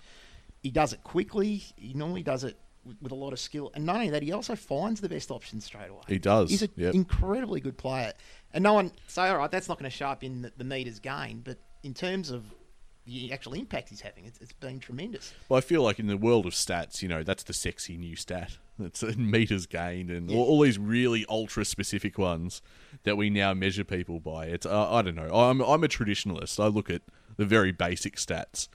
[0.61, 1.63] he does it quickly.
[1.75, 4.31] He normally does it with, with a lot of skill, and not only that, he
[4.31, 6.03] also finds the best option straight away.
[6.07, 6.51] He does.
[6.51, 6.93] He's an yep.
[6.93, 8.13] incredibly good player,
[8.53, 10.63] and no one say, all right, that's not going to show up in the, the
[10.63, 12.43] meters gained, but in terms of
[13.05, 14.25] the actual impact he's having.
[14.25, 15.33] It's, it's been tremendous.
[15.47, 18.15] Well, I feel like in the world of stats, you know, that's the sexy new
[18.15, 18.57] stat.
[18.77, 20.35] It's meters gained and yeah.
[20.35, 22.61] all, all, these really ultra specific ones
[23.03, 24.47] that we now measure people by.
[24.47, 25.33] It's uh, I don't know.
[25.33, 26.61] I'm I'm a traditionalist.
[26.61, 27.01] I look at
[27.37, 28.67] the very basic stats.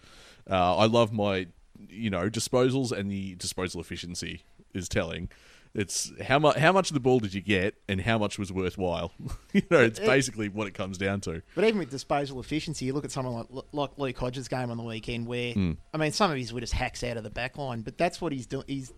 [0.50, 1.48] Uh, I love my
[1.90, 4.40] you know disposals and the disposal efficiency
[4.72, 5.28] is telling.
[5.72, 8.52] It's how much how much of the ball did you get, and how much was
[8.52, 9.12] worthwhile.
[9.52, 11.42] you know, it's basically what it comes down to.
[11.54, 14.76] But even with disposal efficiency, you look at someone like like Luke Hodge's game on
[14.76, 15.76] the weekend, where mm.
[15.94, 18.20] I mean, some of his were just hacks out of the back line, but that's
[18.20, 18.64] what he's doing.
[18.66, 18.92] He's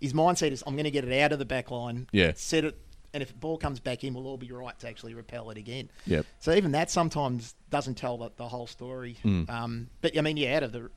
[0.00, 2.64] his mindset is, I'm going to get it out of the back line, yeah, set
[2.64, 2.78] it,
[3.12, 5.56] and if the ball comes back in, we'll all be right to actually repel it
[5.56, 5.88] again.
[6.06, 6.26] Yep.
[6.40, 9.18] So even that sometimes doesn't tell the, the whole story.
[9.24, 9.48] Mm.
[9.48, 10.90] Um, but I mean, yeah, out of the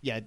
[0.00, 0.20] yeah,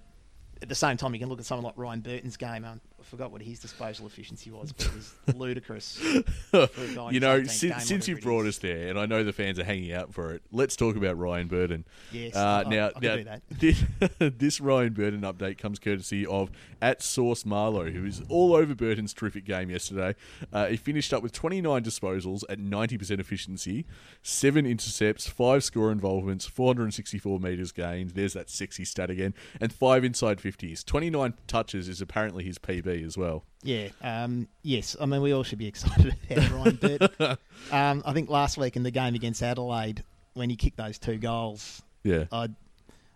[0.62, 2.65] at the same time, you can look at someone like Ryan Burton's game.
[2.65, 5.99] Um, I forgot what his disposal efficiency was, but it was ludicrous.
[7.12, 9.93] you know, since, since you brought us there, and I know the fans are hanging
[9.93, 11.85] out for it, let's talk about Ryan Burton.
[12.12, 13.83] Yes, uh, I, now, I now this,
[14.19, 19.13] this, Ryan Burton update comes courtesy of at Source Marlow, who is all over Burton's
[19.13, 20.15] terrific game yesterday.
[20.51, 23.85] Uh, he finished up with 29 disposals at 90% efficiency,
[24.23, 28.12] seven intercepts, five score involvements, 464 metres gained.
[28.12, 30.83] There's that sexy stat again, and five inside 50s.
[30.83, 33.43] 29 touches is apparently his PB as well.
[33.63, 34.95] Yeah, um, yes.
[34.99, 37.38] I mean, we all should be excited about Ryan Burton.
[37.71, 41.17] um, I think last week in the game against Adelaide, when he kicked those two
[41.17, 42.49] goals, yeah, I,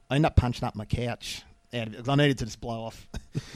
[0.10, 2.84] I ended up punching up my couch out of it I needed to just blow
[2.84, 3.08] off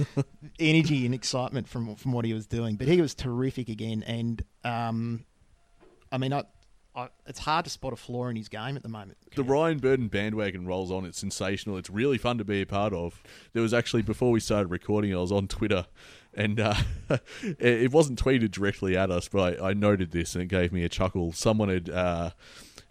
[0.60, 2.76] energy and excitement from from what he was doing.
[2.76, 5.26] But he was terrific again, and um,
[6.12, 6.44] I mean, I,
[6.98, 9.20] I, it's hard to spot a flaw in his game at the moment.
[9.36, 11.06] The Ryan Burton bandwagon rolls on.
[11.06, 11.78] It's sensational.
[11.78, 13.22] It's really fun to be a part of.
[13.54, 15.86] There was actually before we started recording, I was on Twitter,
[16.34, 16.74] and uh,
[17.60, 20.84] it wasn't tweeted directly at us, but I, I, noted this and it gave me
[20.84, 21.32] a chuckle.
[21.32, 21.90] Someone had.
[21.90, 22.32] Uh,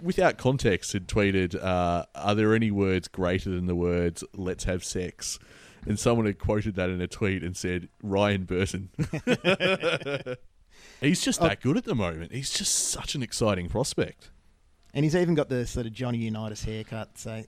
[0.01, 4.85] without context, had tweeted, uh, "Are there any words greater than the words "Let's have
[4.85, 5.41] sex"?"
[5.85, 8.91] And someone had quoted that in a tweet and said, "Ryan Burton."
[11.01, 11.61] He's just that oh.
[11.63, 12.33] good at the moment.
[12.33, 14.31] He's just such an exciting prospect.
[14.95, 17.19] And he's even got the sort of Johnny Unitas haircut.
[17.19, 17.43] So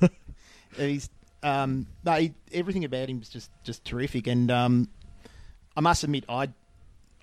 [0.76, 1.10] he's
[1.42, 4.26] um, no, he, everything about him is just just terrific.
[4.26, 4.88] And um,
[5.76, 6.48] I must admit, I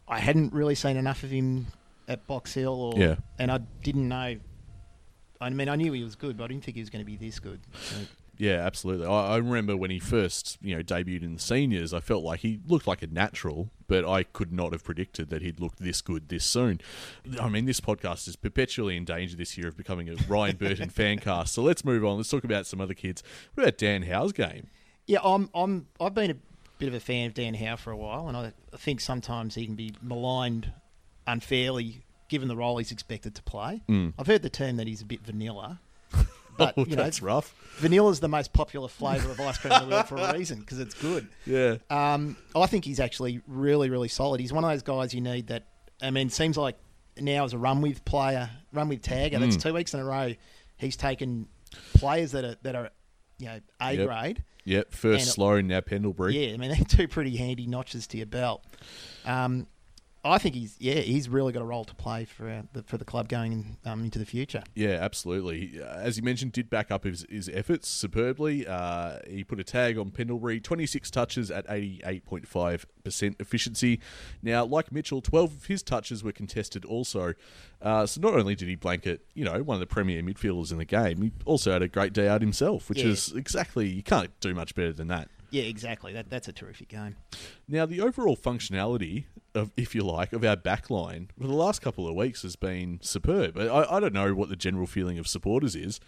[0.07, 1.67] I hadn't really seen enough of him
[2.07, 3.15] at Box Hill, or, yeah.
[3.39, 4.37] and I didn't know.
[5.41, 7.05] I mean, I knew he was good, but I didn't think he was going to
[7.05, 7.59] be this good.
[7.73, 7.95] So.
[8.37, 9.07] Yeah, absolutely.
[9.07, 11.93] I, I, remember when he first, you know, debuted in the seniors.
[11.93, 15.41] I felt like he looked like a natural, but I could not have predicted that
[15.41, 16.81] he'd look this good this soon.
[17.39, 20.89] I mean, this podcast is perpetually in danger this year of becoming a Ryan Burton
[20.89, 21.53] fan cast.
[21.53, 22.17] So let's move on.
[22.17, 23.23] Let's talk about some other kids.
[23.53, 24.67] What about Dan Howe's game?
[25.07, 25.49] Yeah, I'm.
[25.53, 25.87] I'm.
[26.01, 26.37] I've been a
[26.77, 29.55] bit of a fan of Dan Howe for a while, and I, I think sometimes
[29.55, 30.71] he can be maligned
[31.27, 33.81] unfairly given the role he's expected to play.
[33.87, 34.13] Mm.
[34.17, 35.79] I've heard the term that he's a bit vanilla.
[36.57, 37.53] But oh, you know, that's rough.
[37.77, 40.59] vanilla is the most popular flavour of ice cream in the world for a reason
[40.59, 41.27] because it's good.
[41.45, 41.77] Yeah.
[41.89, 44.39] Um, I think he's actually really, really solid.
[44.39, 45.63] He's one of those guys you need that.
[46.01, 46.77] I mean, seems like
[47.19, 49.39] now as a run with player, run with tagger.
[49.39, 49.61] That's Mm.
[49.63, 50.33] two weeks in a row.
[50.77, 51.47] He's taken
[51.95, 52.89] players that are that are,
[53.37, 54.07] you know, A Yep.
[54.07, 54.43] grade.
[54.65, 54.93] Yep.
[54.93, 56.37] First And- Sloane, now Pendlebury.
[56.37, 58.63] Yeah, I mean they're two pretty handy notches to your belt.
[59.25, 59.67] Um,
[60.25, 62.97] I think he's yeah he's really got a role to play for uh, the, for
[62.97, 64.63] the club going um, into the future.
[64.73, 65.79] Yeah, absolutely.
[65.81, 68.65] Uh, As you mentioned, did back up his, his efforts superbly.
[68.67, 73.99] Uh, he put a tag on Pendlebury, 26 touches at 88.5% efficiency.
[74.41, 77.33] Now, like Mitchell, 12 of his touches were contested also.
[77.81, 80.77] Uh, so not only did he blanket, you know, one of the premier midfielders in
[80.77, 83.09] the game, he also had a great day out himself, which Yeah.
[83.09, 85.29] is exactly, you can't do much better than that.
[85.51, 86.13] Yeah, exactly.
[86.13, 87.15] That that's a terrific game.
[87.67, 92.07] Now, the overall functionality of, if you like, of our backline for the last couple
[92.07, 93.57] of weeks has been superb.
[93.57, 95.99] I, I don't know what the general feeling of supporters is,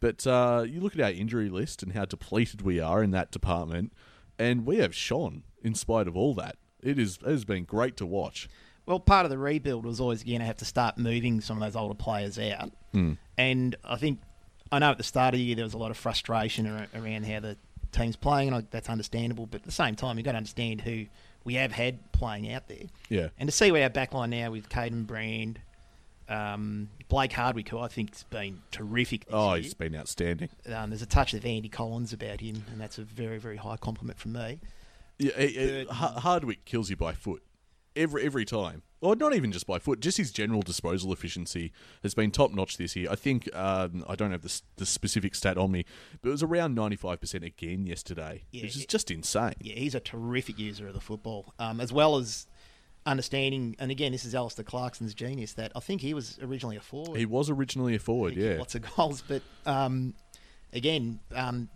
[0.00, 3.30] but uh, you look at our injury list and how depleted we are in that
[3.30, 3.92] department,
[4.38, 6.56] and we have shone in spite of all that.
[6.82, 8.48] It is it has been great to watch.
[8.86, 11.62] Well, part of the rebuild was always going to have to start moving some of
[11.66, 12.70] those older players out,
[13.36, 14.20] and I think
[14.70, 17.24] I know at the start of the year there was a lot of frustration around
[17.26, 17.56] how the
[17.96, 19.46] team's playing, and I- that's understandable.
[19.46, 21.06] But at the same time, you've got to understand who
[21.44, 24.68] we have had playing out there, Yeah, and to see where our backline now with
[24.68, 25.60] Kaiden Brand,
[26.28, 29.26] um, Blake Hardwick, who I think's been terrific.
[29.26, 29.62] This oh, year.
[29.62, 30.48] he's been outstanding.
[30.72, 33.76] Um, there's a touch of Andy Collins about him, and that's a very, very high
[33.76, 34.58] compliment from me.
[35.18, 37.42] Yeah, it- it- Hardwick kills you by foot
[37.94, 38.82] every every time.
[39.06, 42.76] Or not even just by foot, just his general disposal efficiency has been top notch
[42.76, 43.08] this year.
[43.10, 45.84] I think um, I don't have the, the specific stat on me,
[46.22, 49.54] but it was around ninety five percent again yesterday, Yeah, which is it- just insane.
[49.60, 52.46] Yeah, he's a terrific user of the football, um, as well as
[53.04, 53.76] understanding.
[53.78, 55.52] And again, this is Alistair Clarkson's genius.
[55.54, 57.18] That I think he was originally a forward.
[57.18, 58.56] He was originally a forward, yeah.
[58.58, 60.14] lots of goals, but um,
[60.72, 61.68] again, um,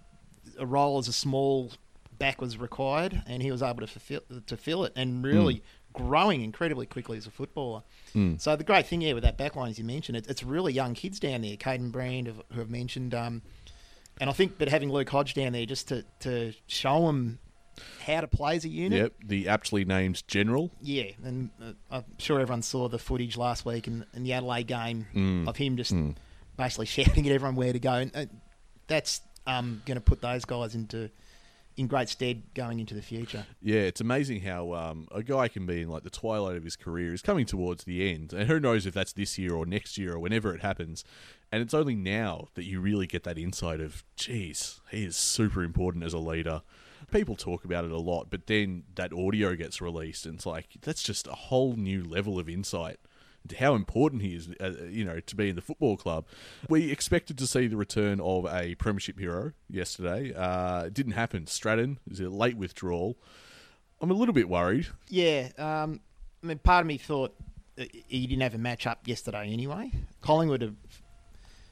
[0.59, 1.71] a role as a small
[2.19, 5.63] back was required, and he was able to fulfill to fill it, and really Mm.
[5.93, 7.83] Growing incredibly quickly as a footballer.
[8.39, 10.73] So the great thing here with that back line, as you mentioned, it, it's really
[10.73, 11.57] young kids down there.
[11.57, 13.43] Kaiden Brand, who who have mentioned, um,
[14.21, 17.39] and I think, but having Luke Hodge down there just to to show them
[18.05, 18.99] how to play as a unit.
[19.01, 20.71] Yep, the aptly named general.
[20.83, 24.67] Yeah, and uh, I'm sure everyone saw the footage last week in, in the Adelaide
[24.67, 25.49] game Mm.
[25.49, 25.95] of him just
[26.57, 28.27] basically shouting at everyone where to go, and uh,
[28.87, 31.11] that's um, going to put those guys into
[31.77, 33.47] in great stead going into the future.
[33.63, 36.77] Yeah, it's amazing how um, a guy can be in like the twilight of his
[36.77, 39.97] career is coming towards the end, and who knows if that's this year or next
[39.97, 41.05] year or whenever it happens.
[41.53, 45.65] And it's only now that you really get that insight of, geez, he is super
[45.65, 46.63] important as a leader.
[47.11, 50.69] People talk about it a lot, but then that audio gets released, and it's like
[50.83, 53.01] that's just a whole new level of insight
[53.59, 56.27] how important he is, uh, you know, to be in the football club.
[56.69, 60.33] We expected to see the return of a premiership hero yesterday.
[60.35, 61.47] Uh, it didn't happen.
[61.47, 63.17] Stratton is a late withdrawal.
[64.01, 64.89] I'm a little bit worried.
[65.09, 66.01] Yeah, um,
[66.43, 67.35] I mean, part of me thought
[67.77, 69.91] he didn't have a match up yesterday anyway.
[70.21, 70.77] Collingwood have.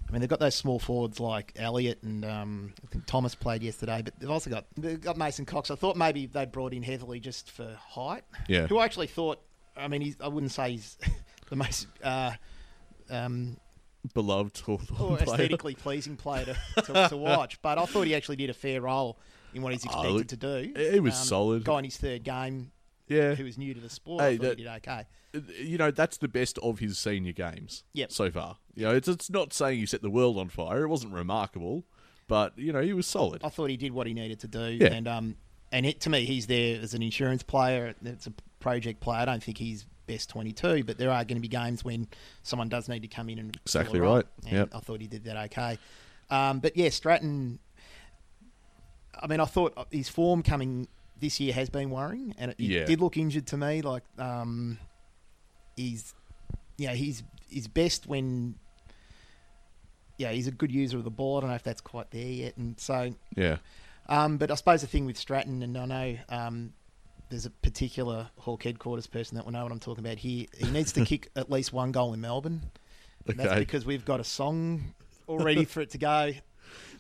[0.09, 3.63] I mean, they've got those small forwards like Elliott and um, I think Thomas played
[3.63, 5.71] yesterday, but they've also got they've got Mason Cox.
[5.71, 8.25] I thought maybe they brought in heavily just for height.
[8.49, 8.67] Yeah.
[8.69, 9.41] Who I actually thought.
[9.77, 10.97] I mean, he's, I wouldn't say he's
[11.51, 12.33] the most uh,
[13.11, 13.57] um,
[14.15, 15.19] Beloved or player.
[15.21, 16.45] aesthetically pleasing player
[16.77, 19.19] to, to, to watch, but I thought he actually did a fair role
[19.55, 20.91] in what he's Oh, expected look, to do.
[20.93, 21.65] he was Um, solid.
[21.65, 22.71] Guy in his third game
[23.09, 23.35] Yeah.
[23.35, 24.23] who was new to the sport.
[24.23, 25.07] Hey, that- he did okay.
[25.61, 28.13] You know, that's the best of his senior games Yep.
[28.13, 28.57] so far.
[28.75, 30.85] You know, it's, it's not saying he set the world on fire.
[30.85, 31.85] It wasn't remarkable,
[32.29, 33.43] but, you know, he was solid.
[33.45, 34.87] I thought he did what he needed to do, Yeah.
[34.89, 35.37] and um,
[35.71, 37.95] and it, to me, he's there as an insurance player.
[38.03, 39.21] It's a project player.
[39.21, 42.09] I don't think he's best twenty-two, but there are going to be games when
[42.43, 44.25] someone does need to come in and Exactly right.
[44.45, 44.65] Yeah.
[44.75, 45.79] I thought he did that okay.
[46.31, 47.61] Um, but yeah, Stratton.
[49.21, 50.89] I mean, I thought his form coming
[51.21, 52.85] this year has been worrying, and it, he Yeah.
[52.85, 53.83] did look injured to me.
[53.83, 54.79] Like um,
[55.77, 56.15] he's,
[56.77, 58.57] yeah, he's he's best when.
[60.19, 61.39] Yeah, he's a good user of the ball.
[61.39, 63.59] I don't know if that's quite there yet, and so Yeah.
[64.09, 66.73] um, but I suppose the thing with Stratton, and I know um,
[67.29, 70.47] there's a particular Hawk headquarters person that will know what I'm talking about here.
[70.57, 72.63] He needs to kick at least one goal in Melbourne.
[73.27, 74.95] And That's because we've got a song
[75.27, 76.33] all ready for it to go,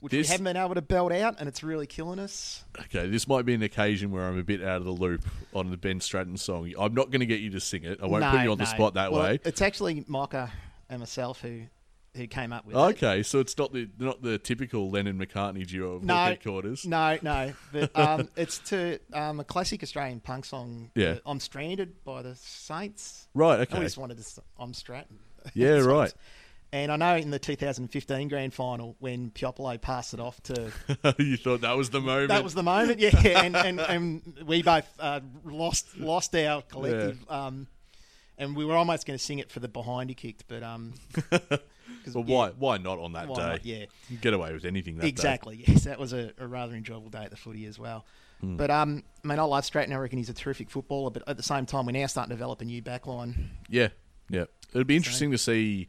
[0.01, 2.65] which This- we haven't been able to belt out, and it's really killing us.
[2.79, 5.23] Okay, this might be an occasion where I'm a bit out of the loop
[5.55, 6.71] on the Ben Stratton song.
[6.79, 7.99] I'm not going to get you to sing it.
[8.03, 9.41] I won't put you on the spot that Well, way.
[9.45, 10.53] It's actually Micah
[10.91, 11.63] and myself who
[12.19, 12.79] who came up with it.
[12.79, 16.85] Okay, so it's not the not the typical Lennon McCartney duo of No, headquarters.
[16.87, 20.91] No, no, but um, it's to um, a classic Australian punk song.
[20.95, 21.07] Yeah.
[21.13, 23.29] uh, I'm Stranded by the Saints.
[23.33, 23.61] Right.
[23.61, 23.73] Okay.
[23.75, 24.21] I always wanted to.
[24.23, 25.19] s- I'm Stratton.
[25.55, 26.09] Yeah, That's what right.
[26.09, 26.23] it's-
[26.73, 30.71] And I know in the 2015 grand final when Puopolo passed it off to
[31.19, 32.29] you thought that was the moment.
[32.29, 37.25] that was the moment, yeah, and, and, and we both uh, lost lost our collective,
[37.31, 37.67] um,
[38.39, 40.95] and we were almost going to sing it for the behind he kicked, but um,
[42.15, 43.35] Well, yeah, why why not on that day?
[43.35, 43.65] not?
[43.65, 43.85] Yeah,
[44.21, 45.09] Get away with anything that day.
[45.09, 45.65] exactly.
[45.67, 48.05] Yes, that was a, a rather enjoyable day at the footy as well.
[48.41, 48.57] Hmm.
[48.57, 49.93] But um, I mean, I love Stratton.
[49.93, 51.11] I reckon he's a terrific footballer.
[51.11, 53.49] But at the same time, we're now starting to develop a new backline.
[53.69, 53.89] Yeah,
[54.31, 54.45] yeah.
[54.73, 55.89] It'd be interesting to see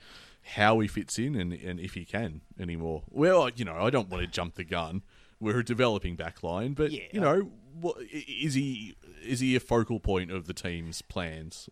[0.56, 3.04] how he fits in and, and if he can anymore.
[3.10, 5.04] Well, you know, I don't want to jump the gun.
[5.40, 7.04] We're a developing back line, but Yeah.
[7.12, 11.70] you know, what, is he is he a focal point of the team's plans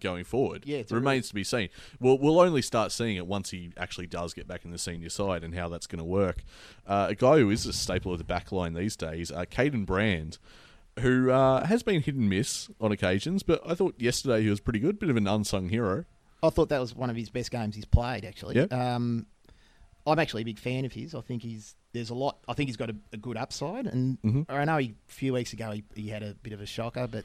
[0.00, 0.64] going forward?
[0.66, 1.68] Yeah, it's it a remains to be seen.
[2.00, 5.08] We'll we'll only start seeing it once he actually does get back in the senior
[5.08, 6.42] side and how that's going to work.
[6.86, 9.86] Uh, a guy who is a staple of the back line these days, uh, Kaiden
[9.86, 10.38] Brand.
[11.00, 14.58] Who uh, has been hit and miss on occasions, but I thought yesterday he was
[14.58, 14.98] pretty good.
[14.98, 16.04] Bit of an unsung hero.
[16.42, 18.24] I thought that was one of his best games he's played.
[18.24, 18.72] Actually, Yep.
[18.72, 19.26] um,
[20.08, 21.14] I'm actually a big fan of his.
[21.14, 22.38] I think he's there's a lot.
[22.48, 24.42] I think he's got a, a good upside, and Mm-hmm.
[24.48, 27.06] I know he, a few weeks ago he, he had a bit of a shocker,
[27.06, 27.24] but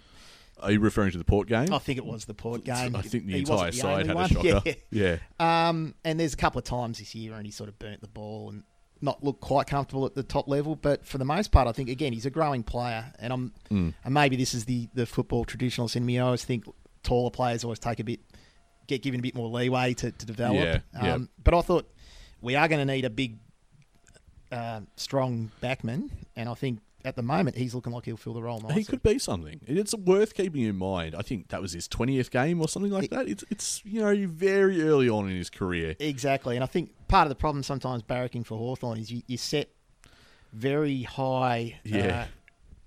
[0.60, 1.74] Are you referring to the Port game?
[1.74, 2.96] I think it was the Port game.
[2.96, 4.62] I think the He entire the side had a shocker.
[4.92, 5.18] Yeah.
[5.40, 5.68] Yeah.
[5.70, 8.08] Um, and there's a couple of times this year when he sort of burnt the
[8.08, 8.64] ball and
[9.02, 10.76] not looked quite comfortable at the top level.
[10.78, 13.90] But for the most part, I think again he's a growing player, and I'm Hmm.
[14.06, 16.20] and maybe this is the the football traditionalist in me.
[16.20, 16.64] I always think
[17.04, 18.22] taller players always take a bit
[18.88, 20.56] get given a bit more leeway to, to develop.
[20.64, 21.14] Yeah, yeah.
[21.16, 21.90] Um, But I thought
[22.42, 23.38] we are going to need a big,
[24.52, 28.42] uh, strong backman, and I think at the moment he's looking like he'll fill the
[28.42, 28.76] role nicely.
[28.82, 29.60] He could be something.
[29.68, 31.16] It's worth keeping in mind.
[31.16, 33.28] I think that was his 20th game or something like that.
[33.28, 35.96] It's, it's you know, very early on in his career.
[36.00, 39.38] Exactly, and I think part of the problem sometimes barracking for Hawthorn is you, you
[39.38, 39.70] set
[40.54, 42.22] very high Yeah.
[42.22, 42.26] uh,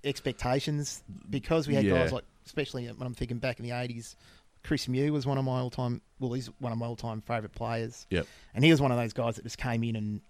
[0.03, 1.99] expectations because we had Yeah.
[1.99, 4.15] guys like, especially when I'm thinking back in the '80s,
[4.63, 6.01] Chris Mew was one of my all-time.
[6.19, 8.05] Well, he's one of my all-time favourite players.
[8.09, 8.25] Yep.
[8.55, 10.21] and he was one of those guys that just came in and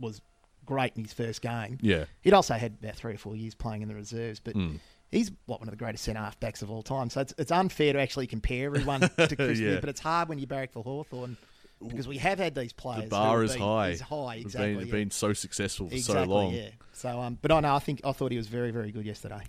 [0.00, 0.20] was
[0.64, 1.78] great in his first game.
[1.80, 2.04] Yeah.
[2.22, 4.78] He'd also had about three or four years playing in the reserves, but Mm.
[5.10, 7.10] he's what one of the greatest centre half backs of all time.
[7.10, 9.80] So it's, it's unfair to actually compare everyone to Chris Yeah.
[9.80, 11.36] But it's hard when you're barrack for Hawthorn
[11.86, 13.04] because we have had these players.
[13.04, 13.88] The bar is been- high.
[13.88, 14.74] Is high, exactly.
[14.76, 14.92] Been, yeah.
[14.92, 16.54] been so successful for exactly, so long.
[16.54, 16.68] Yeah.
[16.92, 17.74] So, um, but I know.
[17.74, 19.40] I think I thought he was very, very good yesterday.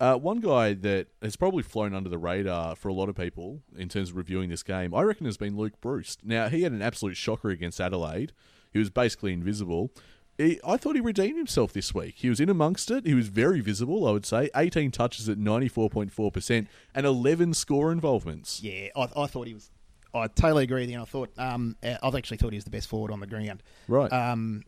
[0.00, 3.62] Uh, one guy that has probably flown under the radar for a lot of people
[3.76, 6.24] in terms of reviewing this game, I reckon, has been Luke Breust.
[6.24, 8.32] Now, he had an absolute shocker against Adelaide.
[8.72, 9.90] He was basically invisible.
[10.38, 12.16] He, I thought he redeemed himself this week.
[12.18, 13.06] He was in amongst it.
[13.06, 14.50] He was very visible, I would say.
[14.54, 18.62] 18 touches at 94.4% and 11 score involvements.
[18.62, 19.70] Yeah, I, I thought he was.
[20.14, 20.96] I totally agree with you.
[20.96, 23.26] And I thought um, uh, I've actually thought he was the best forward on the
[23.26, 23.62] ground.
[23.88, 24.12] Right.
[24.12, 24.62] Um,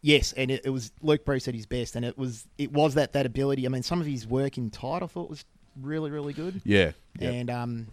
[0.00, 2.94] yes, and it, it was Luke Breust at his best, and it was it was
[2.94, 3.66] that that ability.
[3.66, 5.44] I mean, some of his work in tight I thought was
[5.80, 6.60] really really good.
[6.64, 6.92] yeah.
[7.18, 7.30] yeah.
[7.30, 7.88] And um,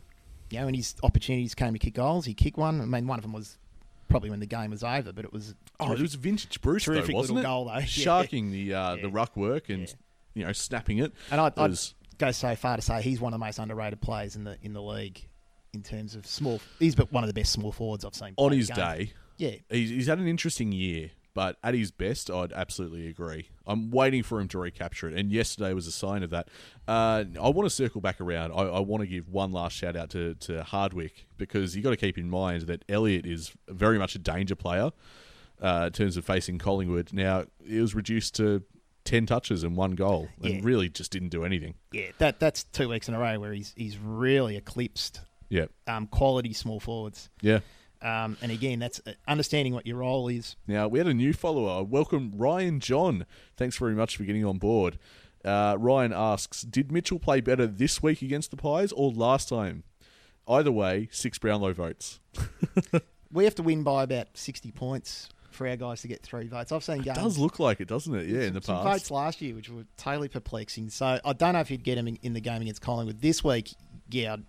[0.52, 2.82] you know, when his opportunities came to kick goals, he kicked one.
[2.82, 3.58] I mean, one of them was
[4.10, 6.94] probably when the game was over, but it was Oh, it was vintage Breust, though,
[6.94, 7.54] terrific wasn't little it?
[7.54, 7.80] goal, though.
[7.86, 9.02] Sharking the uh, Yeah.
[9.04, 9.94] the ruck work and Yeah.
[10.34, 11.14] you know snapping it.
[11.32, 14.02] And I'd, I'd was- go so far to say he's one of the most underrated
[14.02, 15.26] players in the in the league
[15.74, 16.60] in terms of small.
[16.80, 18.76] He's but one of the best small forwards I've seen on play his game.
[18.76, 19.14] day.
[19.38, 23.48] Yeah, He's, he's had an interesting year, but at his best, I'd absolutely agree.
[23.66, 26.50] I'm waiting for him to recapture it, and yesterday was a sign of that.
[26.86, 28.52] Uh, I want to circle back around.
[28.52, 31.92] I, I want to give one last shout out to, to Hardwick because you got
[31.92, 34.92] to keep in mind that Elliott is very much a danger player
[35.62, 37.14] uh, in terms of facing Collingwood.
[37.14, 38.62] Now, it was reduced to
[39.06, 40.60] 10 touches and one goal, and Yeah.
[40.62, 41.76] really just didn't do anything.
[41.94, 42.10] yeah.
[42.18, 45.68] That that's two weeks in a row where he's he's really eclipsed Yeah.
[45.88, 47.30] um, quality small forwards.
[47.42, 47.60] Yeah.
[48.02, 50.56] Um, and again, that's uh, understanding what your role is.
[50.68, 51.84] Now, we had a new follower.
[51.84, 53.26] Welcome, Ryan John.
[53.58, 54.98] Thanks very much for getting on board.
[55.44, 59.84] Uh, Ryan asks Did Mitchell play better this week against the Pies or last time?
[60.48, 62.20] Either way, six Brownlow votes.
[63.32, 66.72] We have to win by about sixty points for our guys to get three votes.
[66.72, 67.18] I've seen games.
[67.18, 68.28] It does look like it, doesn't it?
[68.28, 68.88] Yeah, in the some past.
[68.88, 70.90] votes last year, which were totally perplexing.
[70.90, 73.44] So I don't know if you'd get him in, in the game against Collingwood this
[73.44, 73.74] week.
[74.10, 74.44] Yeah, I'd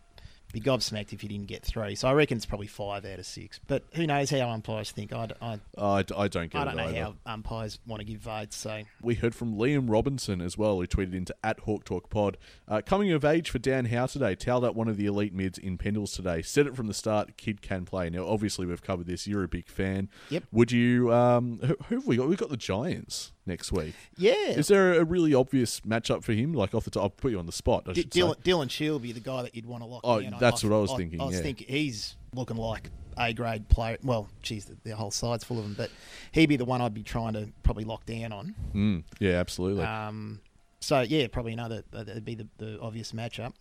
[0.53, 1.95] be gobsmacked if you didn't get three.
[1.95, 3.61] So I reckon it's probably five out of six.
[3.67, 5.13] But who knows how umpires think?
[5.13, 7.03] I, I, I, I don't get I don't know either.
[7.03, 8.57] how umpires want to give votes.
[8.57, 12.37] So We heard from Liam Robinson as well, who tweeted into at Hawk Talk Pod.
[12.69, 14.35] Uh, coming of age for Dan Howe today.
[14.35, 16.43] Towed up one of the elite mids in Pendles today.
[16.43, 17.37] Said it from the start.
[17.37, 18.11] Kid can play.
[18.11, 19.27] Now, obviously, we've covered this.
[19.27, 20.09] You're a big fan.
[20.31, 20.45] Yep.
[20.53, 21.13] Would you?
[21.13, 22.29] Um, who, who have we got?
[22.29, 23.95] We've got the Giants next week.
[24.17, 26.53] yeah, Is there a really obvious matchup for him?
[26.53, 27.85] Like off the top, I'll put you on the spot.
[27.87, 28.21] I D- should say.
[28.21, 30.03] Dylan, Dylan Shiel be the guy that you'd want to lock.
[30.05, 30.37] Oh, down.
[30.39, 31.43] that's what I was thinking, I was yeah.
[31.43, 33.99] thinking he's looking like A grade player.
[34.03, 35.91] Well, geez, the, the whole side's full of them, but
[36.33, 38.55] he'd be the one I'd be trying to probably lock down on.
[38.75, 39.85] Mm, yeah, absolutely.
[39.85, 40.41] Um,
[40.83, 43.53] so yeah, probably another that'd be the, the obvious matchup.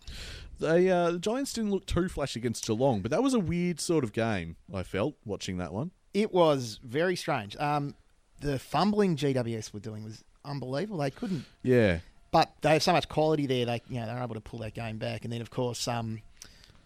[0.58, 3.80] They uh, the Giants didn't look too flash against Geelong, but that was a weird
[3.80, 4.56] sort of game.
[4.72, 5.90] I felt watching that one.
[6.14, 7.56] It was very strange.
[7.56, 7.94] Um,
[8.40, 10.98] the fumbling GWS were doing was unbelievable.
[10.98, 11.98] They couldn't, Yeah,
[12.30, 13.66] but they have so much quality there.
[13.66, 15.24] They you know they're able to pull that game back.
[15.24, 16.20] And then of course, um,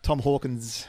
[0.02, 0.86] Tom Hawkins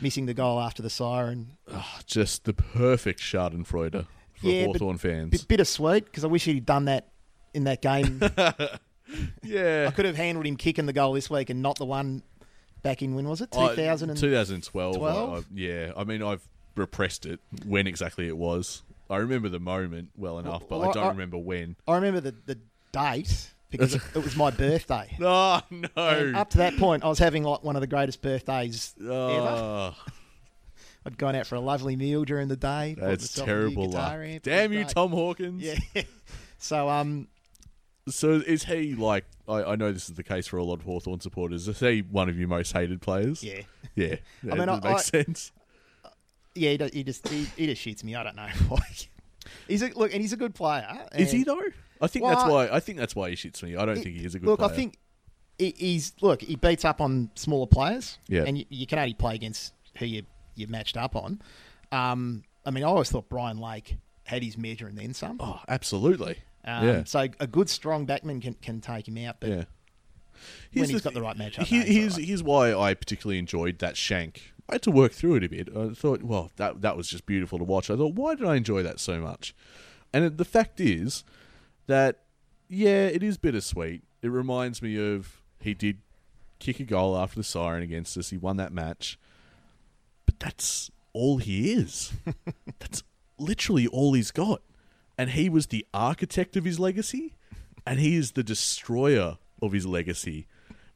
[0.00, 1.56] missing the goal after the siren.
[1.72, 5.30] Ah, just the perfect Schadenfreude for Yeah, but Hawthorn fans.
[5.30, 7.08] Bit bittersweet because I wish he'd done that
[7.54, 8.20] in that game.
[9.42, 12.22] yeah, I could have handled him kicking the goal this week and not the one
[12.82, 14.94] back in when was it I- 2000 and 2012.
[14.96, 15.38] I- 12?
[15.38, 18.82] I- yeah, I mean, I've repressed it when exactly it was.
[19.10, 21.76] I remember the moment well enough, but Well, I don't I- remember when.
[21.86, 22.58] I remember the the
[22.92, 25.14] date because it, it was my birthday.
[25.20, 26.38] Oh, And no.
[26.38, 29.10] up to that point, I was having like one of the greatest birthdays ever.
[29.12, 29.94] Oh,
[31.06, 32.94] I'd gone out for a lovely meal during the day.
[32.98, 34.12] that's myself a new terrible luck.
[34.12, 34.84] amp, Damn you.
[34.84, 35.62] Tom Hawkins.
[35.62, 35.78] Yeah.
[36.58, 37.28] so um,
[38.08, 39.24] So is he like?
[39.48, 41.66] I, I know this is the case for a lot of Hawthorn supporters.
[41.68, 43.42] Is he one of your most hated players?
[43.42, 43.62] yeah,
[43.94, 44.16] yeah.
[44.44, 45.52] I mean, that I- makes sense.
[46.54, 46.70] Yeah.
[46.70, 48.14] He, do- he just he, he just shits me.
[48.14, 48.80] I don't know why.
[49.66, 51.06] he's a look, and he's a good player.
[51.16, 51.60] Is he though?
[52.00, 52.68] I think Well, that's why.
[52.70, 53.74] I think that's why he shoots me.
[53.76, 54.70] I don't It- think he is a good look, player.
[54.70, 54.98] I think
[55.58, 56.42] he, he's look.
[56.42, 58.18] He beats up on smaller players.
[58.28, 58.44] Yeah.
[58.46, 60.22] and you, you can only play against who you
[60.54, 61.40] you matched up on.
[61.92, 65.38] Um, I mean, I always thought Brian Lake had his measure and then some.
[65.40, 66.38] Oh, absolutely.
[66.64, 67.04] Um, yeah.
[67.04, 69.64] So a good strong backman can, can take him out, but Yeah.
[70.74, 72.24] when he's got the right matchup, Here- here's right.
[72.26, 74.52] here's why I particularly enjoyed that shank.
[74.68, 75.68] I had to work through it a bit.
[75.74, 77.90] I thought, well, that that was just beautiful to watch.
[77.90, 79.54] I thought, why did I enjoy that so much?
[80.12, 81.24] And it, the fact is
[81.86, 82.20] that
[82.68, 84.02] yeah, it is bittersweet.
[84.22, 85.98] It reminds me of he did
[86.58, 88.30] kick a goal after the siren against us.
[88.30, 89.18] He won that match,
[90.26, 92.12] but that's all he is.
[92.78, 93.02] that's
[93.38, 94.60] literally all he's got.
[95.16, 97.34] And he was the architect of his legacy,
[97.86, 100.46] and he is the destroyer of his legacy.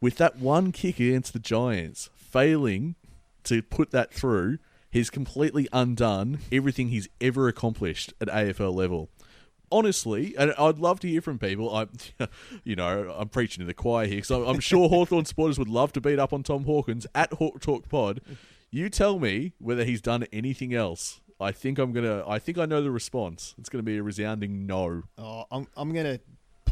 [0.00, 2.96] With that one kick against the Giants, failing
[3.45, 4.59] to put that through,
[4.90, 9.09] he's completely undone everything he's ever accomplished at AFL level.
[9.70, 11.74] Honestly, and I'd love to hear from people.
[11.74, 11.86] I,
[12.64, 15.68] you know, I'm preaching to the choir here because I'm, I'm sure Hawthorn supporters would
[15.68, 18.20] love to beat up on Tom Hawkins at Hawk Talk Pod.
[18.70, 21.20] You tell me whether he's done anything else.
[21.40, 22.22] I think I'm gonna.
[22.26, 23.55] I think I know the response.
[23.59, 25.03] It's gonna be a resounding no.
[25.18, 26.20] Oh, I'm I'm going to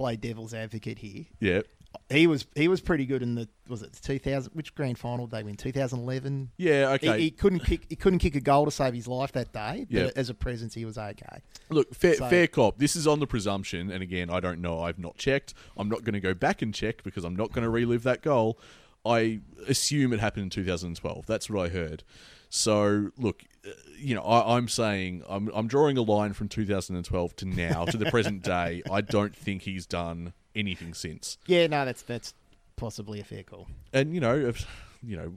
[0.01, 1.25] play devil's advocate here.
[1.41, 1.61] Yeah,
[2.09, 5.37] He was he was pretty good in the was it 2000 which grand final did
[5.39, 6.51] they win 2011.
[6.57, 6.91] yeah.
[6.93, 7.17] Okay.
[7.19, 9.87] He, he couldn't kick he couldn't kick a goal to save his life that day,
[9.91, 10.11] but Yeah.
[10.17, 11.41] as a presence he was okay.
[11.69, 12.79] Look, fair, So- fair cop.
[12.79, 14.81] This is on the presumption, and again, I don't know.
[14.83, 15.55] I've not checked.
[15.77, 18.23] I'm not going to go back and check because I'm not going to relive that
[18.23, 18.59] goal.
[19.05, 21.27] I assume it happened in 2012.
[21.27, 22.03] That's what I heard.
[22.51, 27.37] So, look, uh, you know, I, I'm saying I'm, I'm drawing a line from 2012
[27.37, 28.83] to now to the present day.
[28.91, 31.39] I don't think he's done anything since.
[31.47, 32.35] Yeah, no, that's that's
[32.77, 33.69] possibly a fair call.
[33.93, 34.67] And you know, if,
[35.03, 35.33] you know,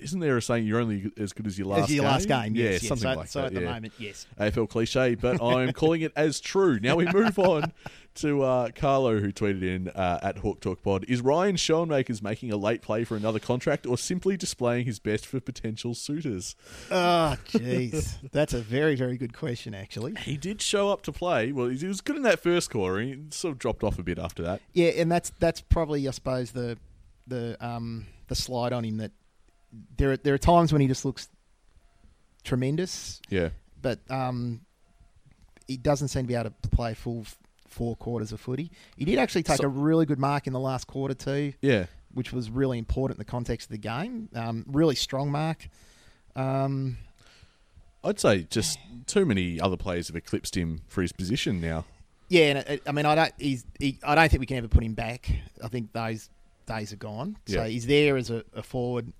[0.00, 2.10] isn't there a saying you're only as good as your last As your game?
[2.12, 2.88] last game, yeah, yes, yes.
[2.88, 3.46] something so, like so that.
[3.46, 3.72] at the yeah.
[3.72, 4.26] moment, yes.
[4.38, 6.78] AFL cliche, but I'm calling it as true.
[6.80, 7.72] Now we move on
[8.16, 11.04] to uh, Carlo, who tweeted in uh, at Hawk Talk Pod.
[11.08, 15.26] Is Ryan Schoenmakers making a late play for another contract or simply displaying his best
[15.26, 16.54] for potential suitors?
[16.90, 20.14] Oh, jeez, that's a very very good question actually.
[20.20, 21.50] He did show up to play.
[21.50, 23.00] Well, he was good in that first quarter.
[23.00, 24.60] He sort of dropped off a bit after that.
[24.72, 26.78] Yeah, and that's that's probably I suppose the
[27.26, 29.10] the um the slide on him that
[29.98, 31.28] there are, there are times when he just looks
[32.44, 33.50] tremendous, Yeah.
[33.82, 34.60] but um
[35.68, 37.24] he doesn't seem to be able to play full
[37.68, 38.70] four quarters of footy.
[38.96, 41.86] He did actually take So- a really good mark in the last quarter too, Yeah.
[42.12, 44.28] which was really important in the context of the game.
[44.34, 45.68] Um, really strong mark.
[46.34, 46.96] Um,
[48.02, 51.84] I'd say just too many other players have eclipsed him for his position now.
[52.28, 53.32] Yeah, and it, I mean, I don't.
[53.38, 53.64] He's.
[53.78, 55.28] He, I don't think we can ever put him back.
[55.62, 56.30] I think those
[56.78, 57.36] days are gone.
[57.46, 57.66] So Yeah.
[57.68, 59.12] he's there as a, a forward.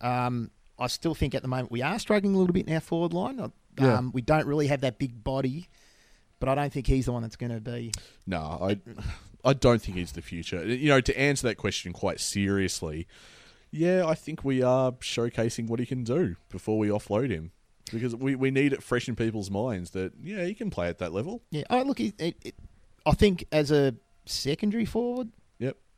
[0.00, 2.80] Um, I still think at the moment we are struggling a little bit in our
[2.80, 3.38] forward line.
[3.40, 4.00] Um, Yeah.
[4.12, 5.68] We don't really have that big body,
[6.38, 7.92] but I don't think he's the one that's going to be.
[8.26, 8.78] No, I,
[9.44, 10.64] I don't think he's the future.
[10.66, 13.06] You know, to answer that question quite seriously,
[13.70, 17.52] yeah, I think we are showcasing what he can do before we offload him
[17.92, 20.98] because we, we need it fresh in people's minds that yeah, he can play at
[20.98, 21.42] that level.
[21.50, 21.64] Yeah.
[21.70, 22.54] Oh, look, he, it, it,
[23.06, 23.94] I think as a
[24.26, 25.39] secondary forward, Yep, y- y-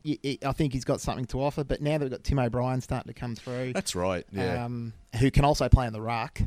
[0.05, 1.63] I think he's got something to offer.
[1.63, 4.25] But now that we've got Tim O'Brien starting to come through, that's right.
[4.31, 6.41] Yeah, um, who can also play in the ruck.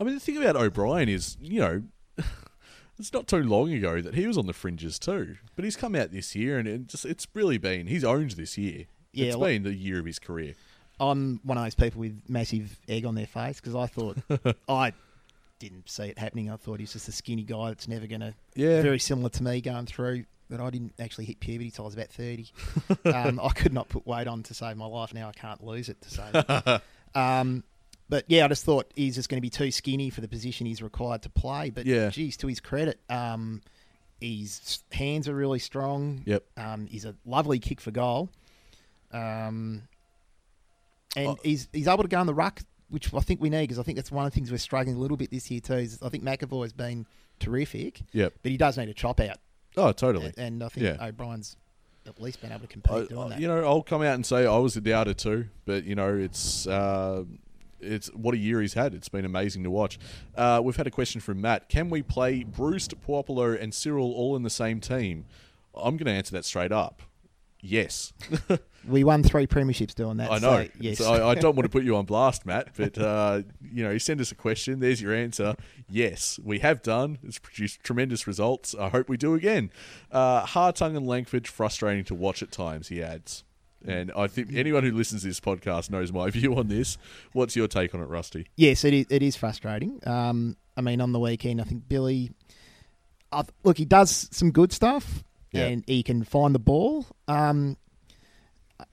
[0.00, 1.82] I mean the thing about O'Brien is you know.
[2.96, 5.96] It's not too long ago that he was on the fringes too, but he's come
[5.96, 8.84] out this year and it just, it's really been he's owned this year.
[9.12, 10.54] Yeah, it's like- been the year of his career.
[11.00, 14.18] I'm one of those people with massive egg on their face because I thought
[14.68, 14.92] I
[15.58, 16.52] didn't see it happening.
[16.52, 18.32] I thought he's just a skinny guy that's never going to.
[18.54, 18.80] Yeah.
[18.80, 20.24] Very similar to me going through.
[20.50, 22.50] But I didn't actually hit puberty till I was about thirty.
[23.06, 25.14] um, I could not put weight on to save my life.
[25.14, 26.82] Now I can't lose it to save it.
[27.18, 27.64] um,
[28.08, 30.66] but yeah, I just thought he's just going to be too skinny for the position
[30.66, 31.70] he's required to play.
[31.70, 32.10] But Yeah.
[32.10, 33.62] geez, to his credit, um,
[34.20, 36.22] his hands are really strong.
[36.26, 36.44] Yep.
[36.58, 38.28] Um, he's a lovely kick for goal.
[39.12, 39.82] Um,
[41.16, 41.38] and Oh.
[41.42, 43.82] he's he's able to go in the ruck, which I think we need because I
[43.82, 45.74] think that's one of the things we're struggling a little bit this year too.
[45.74, 47.06] Is I think McEvoy has been
[47.38, 48.34] terrific, Yep.
[48.42, 49.38] but he does need a chop out,
[49.76, 50.26] Oh, totally.
[50.26, 51.04] and, and I think Yeah.
[51.06, 51.56] O'Brien's
[52.06, 53.40] at least been able to compete I- doing that.
[53.40, 56.14] you know, I'll come out and say I was a doubter too, but you know,
[56.14, 57.24] it's uh,
[57.80, 58.94] it's what a year he's had.
[58.94, 59.98] It's been amazing to watch.
[60.34, 64.36] Uh, we've had a question from Matt: Can we play Breust, Puopolo, and Cyril all
[64.36, 65.24] in the same team?
[65.74, 67.02] I'm going to answer that straight up.
[67.60, 68.12] Yes,
[68.88, 70.30] we won three premierships doing that.
[70.30, 70.64] I know.
[70.64, 73.42] So, yes, So I, I don't want to put you on blast, Matt, but uh,
[73.72, 74.80] you know, you send us a question.
[74.80, 75.56] There's your answer.
[75.88, 77.18] Yes, we have done.
[77.22, 78.74] It's produced tremendous results.
[78.74, 79.70] I hope we do again.
[80.10, 82.88] Uh, Hartung and Langford frustrating to watch at times.
[82.88, 83.44] He adds,
[83.86, 86.98] and I think anyone who listens to this podcast knows my view on this.
[87.32, 88.46] What's your take on it, Rusty?
[88.56, 90.00] Yes, it is, it is frustrating.
[90.06, 92.30] Um, I mean, on the weekend, I think Billy.
[93.32, 97.06] I, look, he does some good stuff, and he can find the ball.
[97.28, 97.76] Um,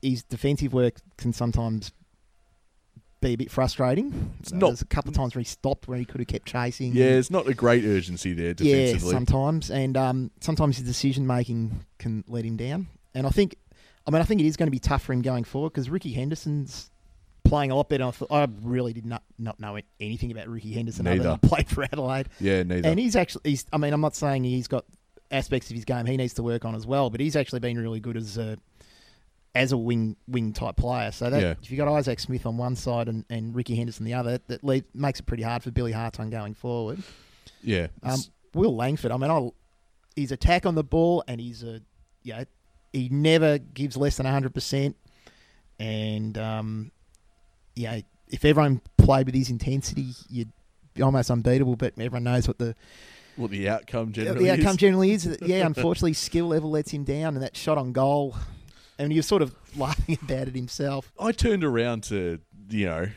[0.01, 1.91] his defensive work can sometimes
[3.21, 4.33] be a bit frustrating.
[4.39, 6.47] It's not- There's a couple of times where he stopped, where he could have kept
[6.47, 6.93] chasing.
[6.93, 9.11] Yeah, it's not a great urgency there yeah, defensively.
[9.11, 12.87] sometimes, and um, sometimes his decision making can let him down.
[13.13, 13.55] And I think,
[14.07, 15.89] I mean, I think it is going to be tough for him going forward because
[15.89, 16.89] Ricky Henderson's
[17.43, 18.05] playing a lot better.
[18.05, 21.69] I, thought, I really did not not know anything about Ricky Henderson other than played
[21.69, 22.29] for Adelaide.
[22.39, 22.87] yeah, neither.
[22.87, 24.85] And he's actually, he's, I mean, I'm not saying he's got
[25.29, 27.77] aspects of his game he needs to work on as well, but he's actually been
[27.77, 28.57] really good as a
[29.53, 31.11] as a wing wing type player.
[31.11, 31.53] So that Yeah.
[31.61, 34.63] if you've got Isaac Smith on one side and, and Ricky Henderson the other, that
[34.63, 36.99] le- makes it pretty hard for Billy Hartung going forward.
[37.63, 38.19] yeah, Um,
[38.53, 39.49] Will Langford, I mean, I,
[40.15, 41.81] his attack on the ball and he's a,
[42.23, 42.45] yeah,
[42.93, 44.93] he never gives less than 100%.
[45.79, 46.91] And, um,
[47.75, 50.51] yeah, if everyone played with his intensity, you'd
[50.93, 52.75] be almost unbeatable, but everyone knows what the,
[53.37, 54.77] what the outcome generally the outcome is.
[54.77, 55.23] generally is.
[55.23, 58.35] that, Yeah, unfortunately, skill level lets him down, and that shot on goal.
[58.99, 61.11] And he was sort of laughing about it himself.
[61.19, 62.39] I turned around to
[62.69, 63.07] you know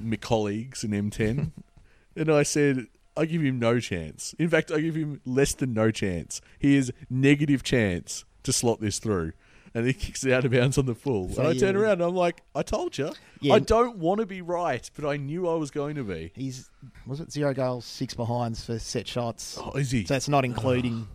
[0.00, 1.52] my colleagues in M10,
[2.16, 2.86] and I said,
[3.16, 4.34] "I give him no chance.
[4.38, 6.40] In fact, I give him less than no chance.
[6.58, 9.32] He is negative chance to slot this through."
[9.74, 11.30] And he kicks it out of bounds on the full.
[11.30, 13.10] So and I turn around and I'm like, I told you.
[13.40, 13.54] Yeah.
[13.54, 16.30] I don't want to be right, but I knew I was going to be.
[16.34, 16.68] He's,
[17.06, 19.58] was it zero goals, six behinds for set shots?
[19.58, 20.04] Oh, is he?
[20.04, 21.08] So that's not including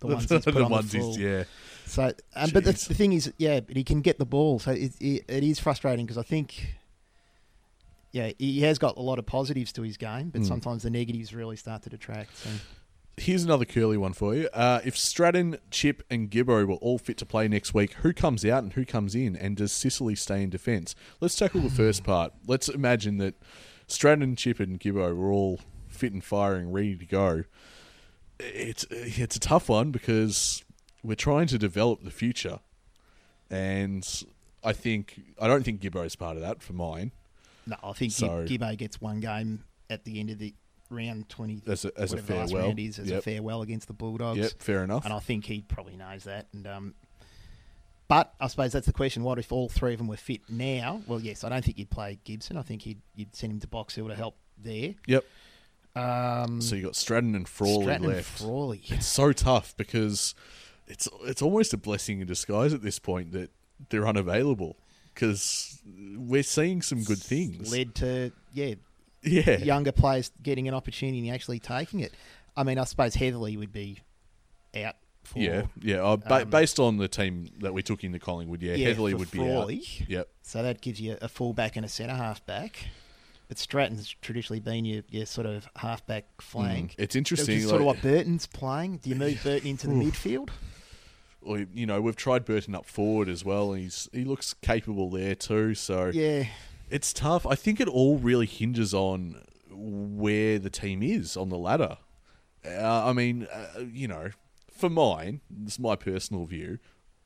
[0.00, 1.22] the ones he's put the on ones the he's- full.
[1.24, 1.44] yeah.
[1.90, 4.58] So, um, but the, the thing is, yeah, but he can get the ball.
[4.60, 6.76] So it, it, it is frustrating because I think,
[8.12, 10.46] yeah, he has got a lot of positives to his game, but Mm.
[10.46, 12.36] sometimes the negatives really start to detract.
[12.38, 12.50] So.
[13.16, 14.48] Here's another curly one for you.
[14.54, 18.44] Uh, if Stratton, Chip, and Gibbo were all fit to play next week, who comes
[18.44, 19.36] out and who comes in?
[19.36, 20.94] And does Sicily stay in defence?
[21.20, 22.32] Let's tackle the first part.
[22.46, 23.34] Let's imagine that
[23.88, 27.44] Stratton, Chip, and Gibbo were all fit and firing, ready to go.
[28.38, 30.64] It's it's a tough one because
[31.02, 32.60] we're trying to develop the future,
[33.50, 34.06] and
[34.64, 37.12] I think I don't think Gibbo's part of that for mine
[37.66, 40.54] No, I think So- Gibbo gets one game at the end of the
[40.90, 42.66] round 20, as a as a whatever the last farewell.
[42.68, 44.38] round is, as a farewell against the Bulldogs.
[44.38, 45.04] Yep, fair enough.
[45.04, 46.48] And I think he probably knows that.
[46.52, 46.94] And um,
[48.08, 49.22] But I suppose that's the question.
[49.22, 51.00] What if all three of them were fit now?
[51.06, 52.56] Well, yes, I don't think you'd play Gibson.
[52.56, 54.94] I think he'd, you'd send him to Box Hill to help there.
[55.06, 55.24] Yep.
[55.94, 58.40] Um, So you got Stratton and Frawley Stratton and left.
[58.40, 58.82] Frawley.
[58.86, 60.34] It's so tough because
[60.90, 63.50] it's it's almost a blessing in disguise at this point that
[63.88, 64.76] they're unavailable
[65.14, 65.80] because
[66.16, 67.72] we're seeing some good things.
[67.72, 68.74] led to yeah
[69.22, 72.12] yeah, younger players getting an opportunity and actually taking it.
[72.56, 73.98] I mean, I suppose Heatley would be
[74.74, 76.02] out for yeah, yeah.
[76.02, 79.14] Uh, ba- um, based on the team that we took into Collingwood, yeah, Yeah, Heatley
[79.14, 79.78] would be Frawley.
[80.02, 80.08] out.
[80.08, 80.28] Yep.
[80.42, 82.86] So that gives you a fullback and a centre half back.
[83.48, 86.92] But Stratton's traditionally been your, your sort of halfback flank.
[86.92, 86.94] Mm.
[86.98, 87.58] It's interesting.
[87.58, 88.98] is sort of what Burton's playing.
[88.98, 90.50] Do you move Burton into the midfield?
[91.42, 95.10] Or, you know, we've tried Burton up forward as well, and he's he looks capable
[95.10, 95.74] there too.
[95.74, 96.46] So Yeah.
[96.90, 97.46] It's tough.
[97.46, 101.98] I think it all really hinges on where the team is on the ladder.
[102.66, 104.30] Uh, I mean, uh, you know,
[104.72, 106.78] for mine, this is my personal view.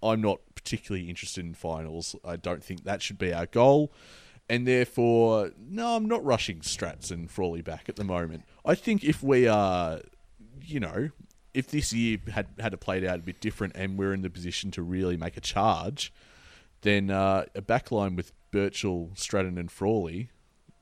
[0.03, 2.15] I'm not particularly interested in finals.
[2.25, 3.91] I don't think that should be our goal.
[4.51, 8.45] And therefore, no, I'm not rushing Strats and Frawley back at the moment.
[8.67, 10.01] I think if we are,
[10.62, 11.09] you know,
[11.55, 14.31] if this year had had it played out a bit different and we're in the
[14.31, 16.13] position to really make a charge,
[16.83, 20.31] then uh, a backline with Birchall, Stratton, and Frawley,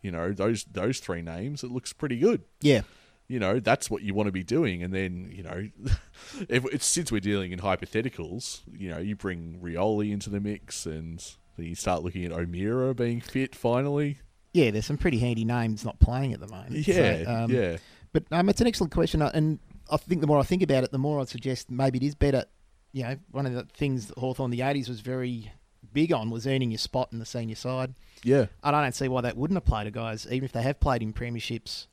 [0.02, 2.42] you know those those three names, it looks pretty good.
[2.60, 2.82] Yeah.
[3.28, 5.68] You know that's what you want to be doing, and then you know,
[6.48, 10.84] if it's, since we're dealing in hypotheticals, you know, you bring Rioli into the mix,
[10.86, 11.24] and
[11.56, 14.18] then you start looking at O'Meara being fit finally.
[14.52, 16.86] Yeah, there's some pretty handy names not playing at the moment.
[16.86, 17.76] Yeah, So, um, yeah,
[18.12, 19.58] But um, it's an excellent question, uh, and
[19.90, 22.14] I think the more I think about it, the more I'd suggest maybe it is
[22.14, 22.44] better.
[22.92, 25.52] You know, one of the things that Hawthorn in the '80s was very
[25.92, 27.94] big on was earning your spot in the senior side.
[28.22, 28.46] yeah.
[28.62, 31.02] And I don't see why that wouldn't apply to guys, even if they have played
[31.02, 31.86] in premierships.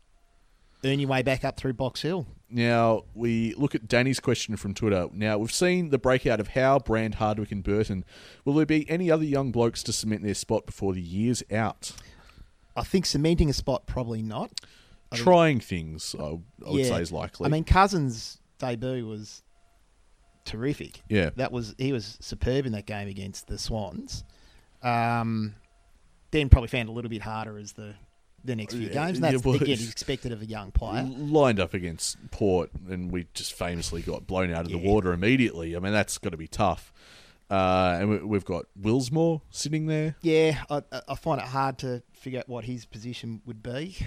[0.85, 2.25] Earn your way back up through Box Hill.
[2.49, 5.07] Now we look at Danny's question from Twitter.
[5.11, 8.05] Now we've seen the breakout of Howe, Brand, Hardwick, and Burton.
[8.45, 11.91] Will there be any other young blokes to cement their spot before the year's out?
[12.75, 14.51] I think cementing a spot probably not.
[15.11, 16.27] I Trying things, I, I
[16.69, 16.85] would Yeah.
[16.85, 17.45] say, is likely.
[17.45, 19.41] I mean, Cousins' debut was
[20.45, 21.01] terrific.
[21.09, 24.23] yeah, That was he was superb in that game against the Swans.
[24.81, 25.55] Um,
[26.31, 27.95] then probably found a little bit harder as the
[28.45, 29.17] the next few Yeah, games.
[29.17, 31.03] And that's yeah, well, again expected of a young player.
[31.03, 35.75] lined up against Port, and we just famously got blown out of the water immediately.
[35.75, 36.93] I mean, that's got to be tough.
[37.49, 40.15] Uh, and we, we've got Willsmore sitting there.
[40.21, 43.97] Yeah, I, I find it hard to figure out what his position would be.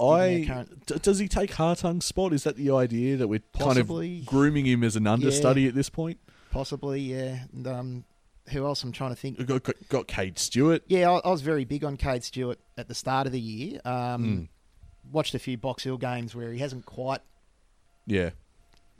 [0.00, 2.32] I current- d- does he take Hartung's spot?
[2.32, 4.10] Is that the idea that we're Possibly.
[4.16, 6.18] kind of grooming him as an understudy at this point?
[6.50, 7.44] Possibly, yeah.
[7.52, 8.04] And, um,
[8.50, 8.82] who else?
[8.82, 9.44] I'm trying to think.
[9.46, 10.82] Got, got, got Cade Stewart.
[10.88, 13.80] Yeah, I, I was very big on Cade Stewart at the start of the year.
[13.84, 14.48] Um,
[15.12, 17.20] Watched a few Box Hill games where he hasn't quite
[18.06, 18.30] Yeah,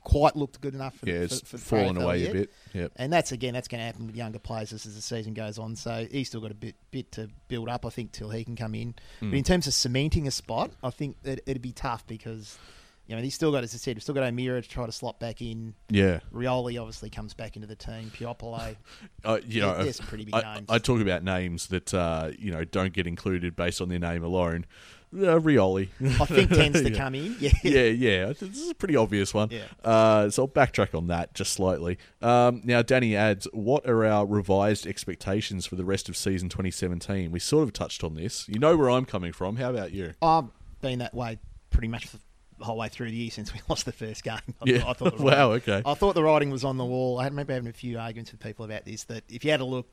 [0.03, 0.96] quite looked good enough.
[0.96, 2.30] For, yeah, it's for, for fallen away yet.
[2.30, 2.53] a bit.
[2.74, 2.92] Yep.
[2.96, 5.59] And that's again, that's going to happen with younger players as, as the season goes
[5.59, 5.76] on.
[5.76, 8.57] So he's still got a bit bit to build up, I think, till he can
[8.57, 8.94] come in.
[9.20, 9.30] Hmm.
[9.30, 12.59] But in terms of cementing a spot, I think that it'd be tough because
[13.07, 14.92] you know he's still got, as I said, he's still got O'Meara to try to
[14.92, 15.74] slot back in.
[15.88, 16.20] Yeah.
[16.32, 18.11] Rioli obviously comes back into the team.
[18.14, 18.76] Puopolo.
[19.22, 20.66] Uh, you know, there's some pretty big I, names.
[20.70, 24.24] I talk about names that uh, you know don't get included based on their name
[24.24, 24.64] alone.
[25.12, 25.88] Uh, Rioli.
[26.20, 26.96] I think tends to Yeah.
[26.96, 27.36] come in.
[27.40, 27.50] Yeah.
[27.64, 28.26] yeah, yeah.
[28.26, 29.48] This is a pretty obvious one.
[29.50, 29.64] Yeah.
[29.84, 31.98] Uh, so I'll backtrack on that just slightly.
[32.22, 37.32] Um, now, Danny adds, what are our revised expectations for the rest of season 2017?
[37.32, 38.48] We sort of touched on this.
[38.48, 39.56] You know where I'm coming from.
[39.56, 40.14] How about you?
[40.22, 40.44] I've
[40.80, 41.38] been that way
[41.70, 44.38] pretty much the whole way through the year since we lost the first game.
[44.61, 44.84] I, Yeah.
[44.88, 45.82] I thought Wow, writing- okay.
[45.90, 47.18] I thought the writing was on the wall.
[47.18, 49.02] I remember having a few arguments with people about this.
[49.04, 49.88] That if you had a look,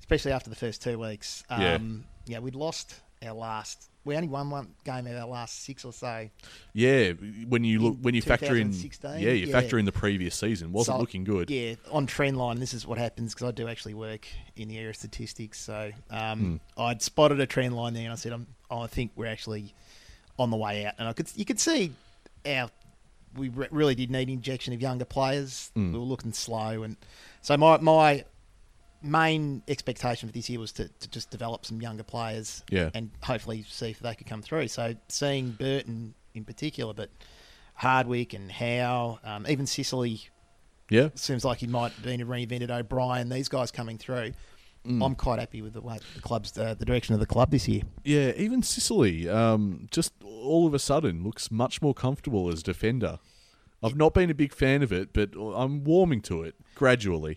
[0.00, 3.90] especially after the first two weeks, um, yeah, we'd lost our last.
[4.06, 6.30] We only won one game out of our last six or so.
[6.72, 7.12] Yeah,
[7.48, 9.52] when you look when you factor in yeah, you yeah.
[9.52, 11.50] factor in the previous season wasn't So, looking good.
[11.50, 14.78] Yeah, on trend line, this is what happens because I do actually work in the
[14.78, 15.60] area of statistics.
[15.60, 16.80] So um, Hmm.
[16.80, 19.74] I'd spotted a trend line there, and I said, I'm, I think we're actually
[20.38, 20.94] on the way out.
[20.98, 21.92] And I could, you could see
[22.46, 22.70] our
[23.36, 25.70] we re- really did need injection of younger players.
[25.74, 25.92] Hmm.
[25.92, 26.96] We were looking slow, and
[27.42, 28.24] so my my
[29.06, 32.90] main expectation for this year was to, to just develop some younger players, Yeah.
[32.94, 34.68] and hopefully see if they could come through.
[34.68, 37.10] So seeing Burton in particular, but
[37.74, 40.20] Hardwick and Howe, um, even Sicily
[40.90, 43.28] Yeah, seems like he might have been a reinvented O'Brien.
[43.28, 44.32] These guys coming through.
[44.86, 45.04] Mm.
[45.04, 47.66] I'm quite happy with the way the club's uh, the direction of the club this
[47.66, 47.82] year.
[48.04, 48.32] yeah.
[48.36, 53.18] Even Sicily, um, just all of a sudden looks much more comfortable as defender.
[53.82, 57.36] I've not been a big fan of it, but I'm warming to it gradually.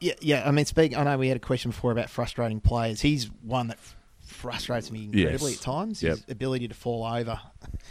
[0.00, 0.42] Yeah, yeah.
[0.46, 0.96] I mean, speak.
[0.96, 3.00] I know we had a question before about frustrating players.
[3.00, 3.78] He's one that
[4.20, 5.58] frustrates me incredibly Yes.
[5.60, 6.02] at times.
[6.02, 6.16] Yep.
[6.16, 7.40] His ability to fall over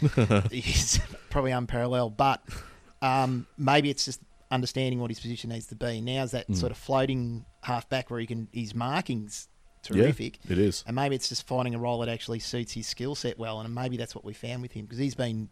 [0.50, 1.00] is
[1.30, 2.16] probably unparalleled.
[2.16, 2.42] But
[3.02, 6.00] um, maybe it's just understanding what his position needs to be.
[6.00, 9.48] Now's that sort of floating half back where he can his marking's
[9.82, 10.38] terrific.
[10.44, 10.84] Yeah, it is.
[10.86, 13.60] And maybe it's just finding a role that actually suits his skill set well.
[13.60, 15.48] And maybe that's what we found with him because he's been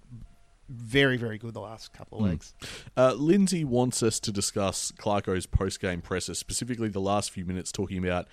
[0.69, 2.55] very, very good the last couple of weeks.
[2.97, 7.99] Uh, Lindsay wants us to discuss Clarko's post-game presser, specifically the last few minutes talking
[7.99, 8.27] about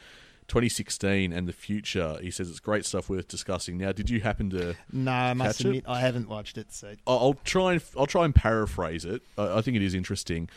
[0.47, 2.17] 2016 and the future.
[2.21, 3.77] He says it's great stuff worth discussing.
[3.77, 4.75] Now, did you happen to?
[4.91, 5.67] No, I must Catch it?
[5.69, 6.71] admit I haven't watched it.
[6.71, 9.21] So I'll try and I'll try and paraphrase it.
[9.37, 10.49] I I think it is interesting.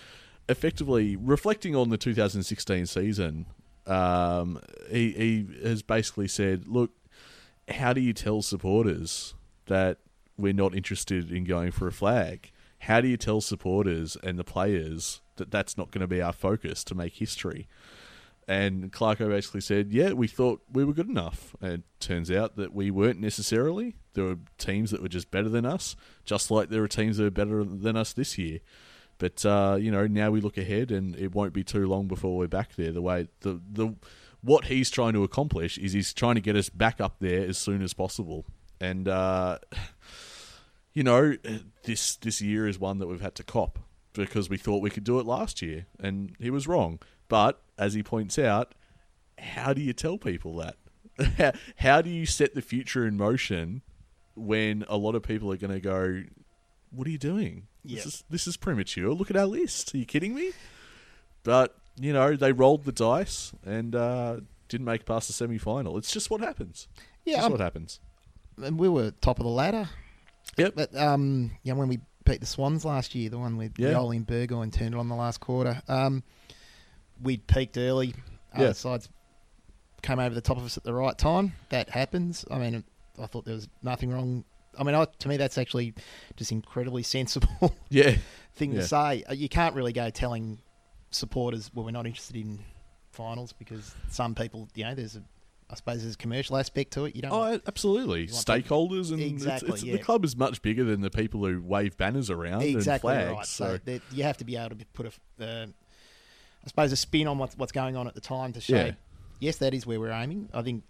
[0.49, 3.47] Effectively, reflecting on the 2016 season,
[3.87, 4.61] um,
[4.91, 6.91] he he has basically said, "Look,
[7.69, 9.35] how do you tell supporters
[9.67, 9.99] that
[10.37, 12.51] we're not interested in going for a flag?
[12.81, 16.33] How do you tell supporters and the players that that's not going to be our
[16.33, 17.69] focus to make history?"
[18.49, 22.73] And Clarko basically said, "Yeah, we thought we were good enough." And turns out that
[22.73, 23.97] we weren't necessarily.
[24.13, 27.27] There were teams that were just better than us, just like there are teams that
[27.27, 28.61] are better than us this year.
[29.19, 32.37] But uh, you know, now we look ahead, and it won't be too long before
[32.37, 32.93] we're back there.
[32.93, 33.95] The way the the
[34.43, 37.59] what he's trying to accomplish is he's trying to get us back up there as
[37.59, 38.45] soon as possible.
[38.81, 39.59] And uh,
[40.97, 41.37] you know,
[41.85, 43.79] this this year is one that we've had to cop
[44.15, 47.01] because we thought we could do it last year, and he was wrong.
[47.29, 48.75] But as he points out,
[49.37, 51.55] how do you tell people that?
[51.77, 53.83] how, do you set the future in motion
[54.35, 56.23] when a lot of people are going to go,
[56.91, 57.67] "What are you doing?
[57.85, 57.97] Yeah.
[57.97, 59.13] This is this is premature.
[59.13, 59.95] Look at our list.
[59.95, 60.53] Are you kidding me?"
[61.43, 64.41] But you know, they rolled the dice and uh,
[64.71, 65.99] didn't make it past the semi final.
[65.99, 66.89] It's just what happens.
[67.27, 68.01] Yeah, just what happens.
[68.57, 69.91] And we were top of the ladder.
[70.57, 70.73] Yep.
[70.75, 73.93] But um, yeah, when we beat the Swans last year, the one with Yeah.
[73.93, 76.23] Rioli and Burgoyne turned it on the last quarter, um,
[77.23, 78.15] we'd peaked early.
[78.57, 78.65] Yeah.
[78.65, 79.09] Other sides
[80.03, 81.53] came over the top of us at the right time.
[81.71, 82.45] That happens.
[82.51, 82.85] I mean,
[83.21, 84.45] I thought there was nothing wrong.
[84.79, 85.95] I mean, I, to me, that's actually
[86.37, 88.17] just incredibly sensible Yeah,
[88.55, 88.81] thing Yeah.
[88.83, 89.23] to say.
[89.25, 90.59] Uh, You can't really go telling
[91.11, 92.61] supporters, well, we're not interested in
[93.11, 95.23] finals because some people, you know, there's a,
[95.69, 97.17] I suppose there's a commercial aspect to it.
[97.17, 97.33] You don't.
[97.33, 98.27] oh, absolutely.
[98.27, 99.93] Want Stakeholders and Exactly, it's- yeah.
[99.95, 103.37] the club is much bigger than the people who wave banners around exactly and flags.
[103.37, 103.47] right.
[103.47, 107.27] So, So, you have to be able to put a, uh, I suppose, a spin
[107.27, 108.77] on what's what's going on at the time to show.
[108.77, 108.93] Yeah.
[109.41, 110.49] Yes, that is where we're aiming.
[110.55, 110.85] I think,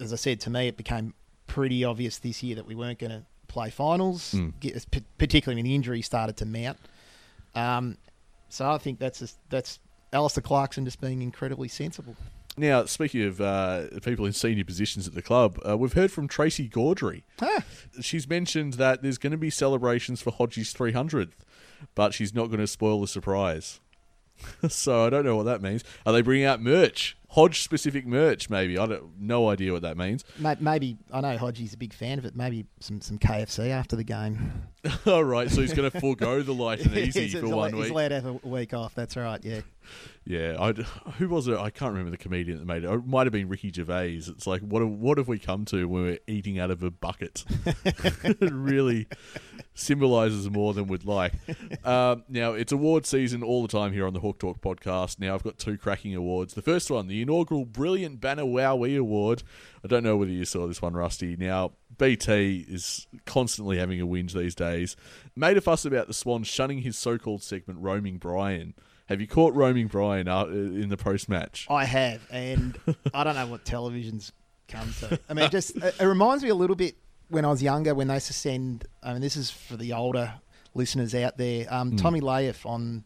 [0.00, 1.12] as I said to me, it became
[1.46, 4.52] pretty obvious this year that we weren't going to play finals, Mm.
[4.60, 4.86] get,
[5.18, 6.78] particularly when the injury started to mount.
[7.54, 7.98] Um,
[8.48, 9.78] so I think that's just, that's
[10.12, 12.16] Alastair Clarkson just being incredibly sensible.
[12.56, 16.28] Now, speaking of uh, people in senior positions at the club, uh, we've heard from
[16.28, 17.22] Tracy Gaudry.
[17.42, 17.64] Ah,
[18.00, 21.32] She's mentioned that there's going to be celebrations for Hodge's 300th,
[21.96, 23.80] but she's not going to spoil the surprise.
[24.68, 25.82] so I don't know what that means.
[26.06, 27.16] Are they bringing out merch?
[27.34, 28.78] Hodge specific merch, maybe.
[28.78, 30.24] I don't no idea what that means.
[30.60, 32.36] maybe I know Hodgie's a big fan of it.
[32.36, 34.52] Maybe some, some KFC after the game.
[35.06, 37.84] All right, so he's going to forego the light and easy He's for one He's
[37.84, 37.90] week.
[37.90, 38.94] allowed to have a week off.
[38.94, 39.42] That's right.
[39.44, 39.60] Yeah.
[40.26, 40.72] Yeah, I,
[41.18, 41.58] who was it?
[41.58, 42.90] I can't remember the comedian that made it.
[42.90, 44.22] It might have been Ricky Gervais.
[44.26, 46.90] It's like, what have, what have we come to when we're eating out of a
[46.90, 47.44] bucket?
[48.24, 49.06] it really
[49.74, 51.34] symbolises more than we'd like.
[51.86, 55.18] Um, now, it's award season all the time here on the Hawk Talk podcast.
[55.18, 56.54] Now, I've got two cracking awards.
[56.54, 59.42] The first one, the inaugural Brilliant Banner Wowee Award.
[59.82, 61.36] I don't know whether you saw this one, Rusty.
[61.36, 64.96] Now, BT is constantly having a whinge these days.
[65.34, 68.74] Made a fuss about the Swan shunning his so called segment, Roaming Brian.
[69.08, 71.66] Have you caught Roaming Brian uh, in the post match?
[71.68, 72.78] I have, and
[73.12, 74.32] I don't know what television's
[74.68, 75.20] come to.
[75.28, 76.96] I mean, it just it, reminds me a little bit
[77.28, 78.86] when I was younger when they used to send.
[79.02, 80.34] I mean, this is for the older
[80.74, 81.66] listeners out there.
[81.72, 83.04] Um, Tommy Lahiff on,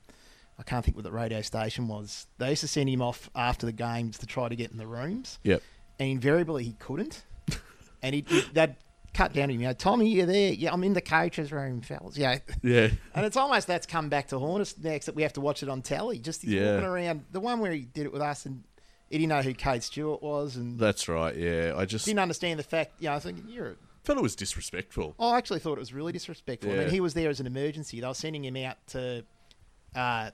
[0.59, 2.27] I can't think what the radio station was.
[2.39, 4.87] They used to send him off after the games to try to get in the
[4.87, 5.63] rooms, Yep.
[6.01, 7.23] and invariably he couldn't.
[8.03, 8.75] and he they'd
[9.15, 9.61] cut down to him.
[9.61, 10.53] You know, Tommy, you're there?
[10.53, 12.17] Yeah, I'm in the coach's room, fellas.
[12.19, 12.39] Yeah.
[12.63, 12.89] Yeah.
[13.15, 15.63] And it's almost that's come back to haunt us next that we have to watch
[15.63, 16.19] it on telly.
[16.19, 16.73] Just he's Yeah.
[16.75, 17.25] walking around.
[17.33, 18.65] The one where he did it with us and
[19.11, 21.35] he didn't know who Cade Stewart was and That's right.
[21.37, 21.75] Yeah.
[21.77, 22.93] I just didn't understand the fact.
[23.01, 23.77] You know, I think you're.
[24.05, 25.15] Felt it was disrespectful.
[25.19, 26.73] I actually thought it was really disrespectful.
[26.73, 28.01] I mean, he was there as an emergency.
[28.01, 29.25] They were sending him out to,
[29.95, 30.31] uh,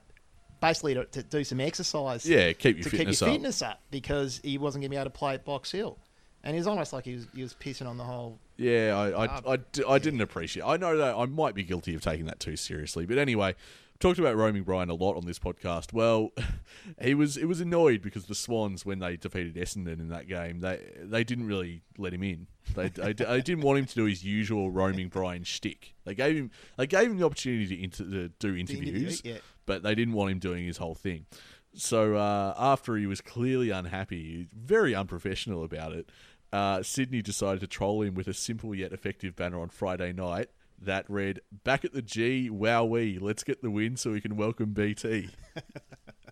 [0.67, 2.25] basically to, to do some exercise.
[2.25, 3.35] Yeah, keep your to fitness keep your up.
[3.35, 5.97] fitness up because he wasn't going to be able to play at Box Hill.
[6.43, 8.39] And he was almost like he was he was pissing on the whole.
[8.57, 10.63] Yeah, I, I, I, d- I didn't appreciate.
[10.63, 13.55] I know that I might be guilty of taking that too seriously, but anyway,
[13.99, 15.91] talked about roaming Brian a lot on this podcast.
[15.91, 16.31] Well,
[17.01, 20.59] he was it was annoyed because the Swans when they defeated Essendon in that game,
[20.59, 22.47] they they didn't really let him in.
[22.75, 25.95] They, they, they didn't want him to do his usual roaming Brian shtick.
[26.03, 29.37] They gave him they gave him the opportunity to, inter, to do interviews, yeah.
[29.65, 31.25] But they didn't want him doing his whole thing.
[31.73, 36.09] So uh, after he was clearly unhappy, very unprofessional about it,
[36.53, 40.49] uh, Sydney decided to troll him with a simple yet effective banner on Friday night
[40.81, 44.37] that read, "Back at the G, wow wowee, let's get the win so we can
[44.37, 45.29] welcome BT."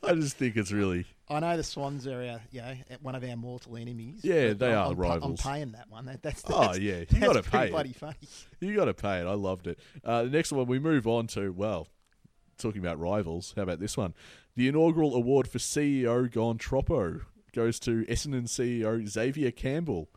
[0.07, 3.23] I just think it's really I know the Swans are, our, you know, one of
[3.23, 4.19] our mortal enemies.
[4.23, 5.45] Yeah, they I'm, are I'm, rivals.
[5.45, 6.05] I'm paying that one.
[6.05, 7.95] That, that's, Oh, that's yeah, you gotta pretty pay it.
[7.95, 8.15] funny.
[8.59, 9.25] you got to pay it.
[9.25, 9.79] I loved it.
[10.03, 11.87] Uh, the next one we move on to well,
[12.57, 13.53] talking about rivals.
[13.55, 14.13] How about this one?
[14.55, 17.21] The inaugural award for CEO Gone Troppo
[17.53, 20.09] goes to Essendon CEO Xavier Campbell,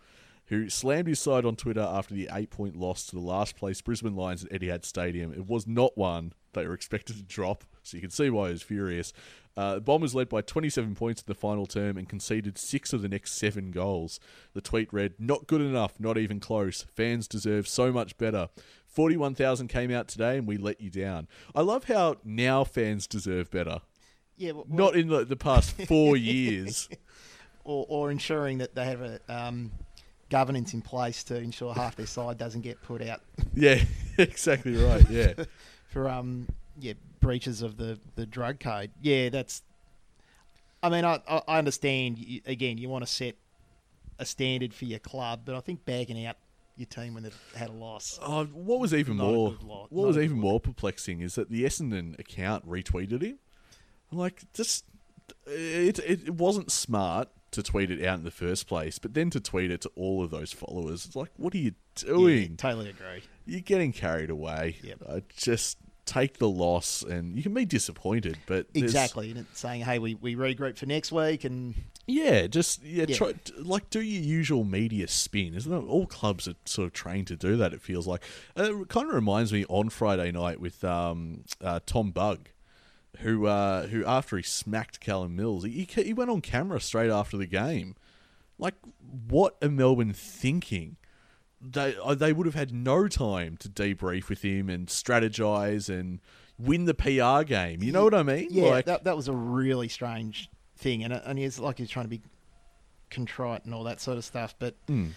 [0.47, 4.17] who slammed his side on Twitter after the eight-point loss to the last place Brisbane
[4.17, 5.33] Lions at Etihad Stadium.
[5.33, 8.53] It was not one they were expected to drop, so you can see why he
[8.53, 9.13] was furious.
[9.57, 13.01] Uh, the Bombers led by 27 points in the final term and conceded six of
[13.03, 14.21] the next seven goals.
[14.53, 16.83] The tweet read, Not good enough, not even close.
[16.95, 18.49] Fans deserve so much better.
[18.87, 21.29] 41,000 came out today and we let you down.
[21.55, 23.81] I love how now fans deserve better.
[24.37, 26.89] Yeah, well, Not in the, the past four years.
[27.65, 29.73] or, or ensuring that they have a um,
[30.31, 33.21] governance in place to ensure half their side doesn't get put out
[33.55, 33.83] Yeah,
[34.19, 35.09] exactly right.
[35.11, 35.33] Yeah.
[35.89, 36.49] for um
[36.79, 36.93] yeah
[37.27, 38.91] breaches of the, the drug code.
[39.03, 39.63] Yeah, that's.
[40.83, 42.19] I mean, I I I understand.
[42.19, 43.35] You, again, you want to set
[44.19, 46.37] a standard for your club, but I think bagging out
[46.77, 48.19] your team when they've had a loss.
[48.23, 49.91] Oh, what was even more lot.
[49.91, 53.39] what was even more perplexing is that the Essendon account retweeted him.
[54.13, 54.85] I'm like, just
[55.47, 59.41] it, it wasn't smart, to tweet it out in the first place, but then to
[59.41, 61.73] tweet it to all of those followers, it's like, what are you
[62.05, 62.57] Yeah, doing?
[62.57, 63.23] totally agree.
[63.47, 64.77] You're getting carried away.
[64.83, 65.03] Yep.
[65.09, 69.83] Uh, just take the loss, and you can be disappointed, but Exactly, and it's saying,
[69.83, 71.75] "Hey, we, we regroup for next week," and
[72.07, 73.17] Yeah, just yeah, Yeah.
[73.17, 75.55] try like do your usual media spin.
[75.55, 75.87] Isn't it?
[75.89, 77.75] All clubs are sort of trained to do that.
[77.75, 78.23] It feels like
[78.57, 82.49] Uh, it kind of reminds me on Friday night with um, uh, Tom Bugg,
[83.19, 87.37] who uh, who after he smacked Callum Mills, he he went on camera straight after
[87.37, 87.97] the game.
[88.59, 88.75] Like,
[89.29, 90.97] what are Melbourne thinking?
[91.73, 96.21] They uh, they would have had no time to debrief with him and strategize and
[96.59, 97.83] win the PR game.
[97.83, 98.49] You know what I mean?
[98.51, 102.05] yeah, like, that that was a really strange thing, and and he's like he's trying
[102.07, 102.23] to be
[103.11, 104.55] contrite and all that sort of stuff.
[104.59, 105.11] But Mm.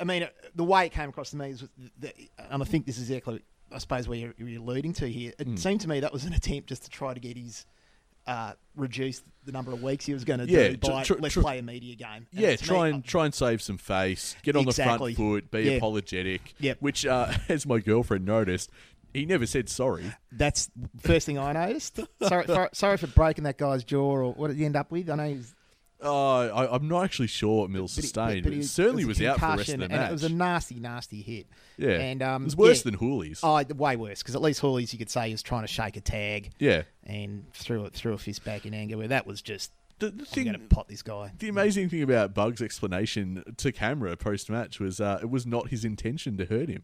[0.00, 1.64] I mean, uh, the way it came across to me is,
[2.00, 2.14] that,
[2.50, 5.32] and I think this is exactly, I suppose, where you're, you're alluding to here.
[5.38, 5.58] It Mm.
[5.58, 7.66] seemed to me that was an attempt just to try to get his.
[8.26, 11.34] Uh, reduce the number of weeks he was going to Yeah, do by tr- let's
[11.34, 12.26] tr- play a media game.
[12.32, 14.34] And Yeah, to me, try I- and try and save some face.
[14.42, 15.12] Get on Exactly.
[15.12, 15.50] the front foot.
[15.50, 15.72] Be Yeah.
[15.72, 16.54] apologetic.
[16.58, 16.78] Yep.
[16.80, 18.70] Which, uh, as my girlfriend noticed,
[19.12, 20.12] he never said sorry.
[20.32, 22.00] That's first thing I noticed.
[22.22, 25.10] sorry, for, sorry for breaking that guy's jaw, or what did he end up with?
[25.10, 25.54] I know he was
[26.02, 29.04] Uh, I, I'm not actually sure what Mills but he- sustained, but, he he certainly
[29.04, 31.22] was, a out for the rest of concussion, the and it was a nasty, nasty
[31.22, 31.46] hit.
[31.78, 32.90] yeah, and, um, it was worse yeah.
[32.90, 33.40] than Houli's.
[33.42, 35.96] Oh, way worse because at least Houli's you could say he was trying to shake
[35.96, 38.98] a tag yeah, and threw it threw a fist back in anger.
[38.98, 41.32] Where that was just the, the I'm thing, going to pot this guy.
[41.38, 45.68] the amazing thing about Bugg's explanation to camera post match was uh, it was not
[45.68, 46.82] his intention to hurt him.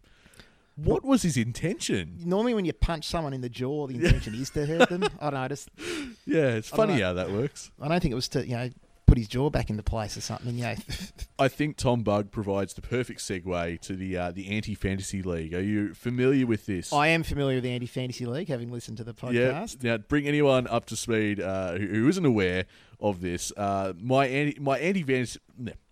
[0.76, 2.16] What was his intention?
[2.24, 5.04] Normally, when you punch someone in the jaw, the intention is to hurt them.
[5.20, 5.48] I don't know.
[5.48, 5.68] Just
[6.26, 7.06] Yeah, it's funny know.
[7.06, 7.70] how that works.
[7.80, 8.70] I don't think it was to you know
[9.10, 10.54] put his jaw back into place or something.
[10.54, 10.74] You know,
[11.38, 15.52] I think Tom Bugg provides the perfect segue to the uh, the anti fantasy league.
[15.52, 16.92] Are you familiar with this?
[16.92, 19.82] I am familiar with the anti fantasy league, having listened to the podcast.
[19.82, 19.92] Yeah.
[19.92, 22.66] Now, bring anyone up to speed uh, who, who isn't aware
[23.00, 23.52] of this.
[23.56, 25.40] Uh, my anti my anti fantasy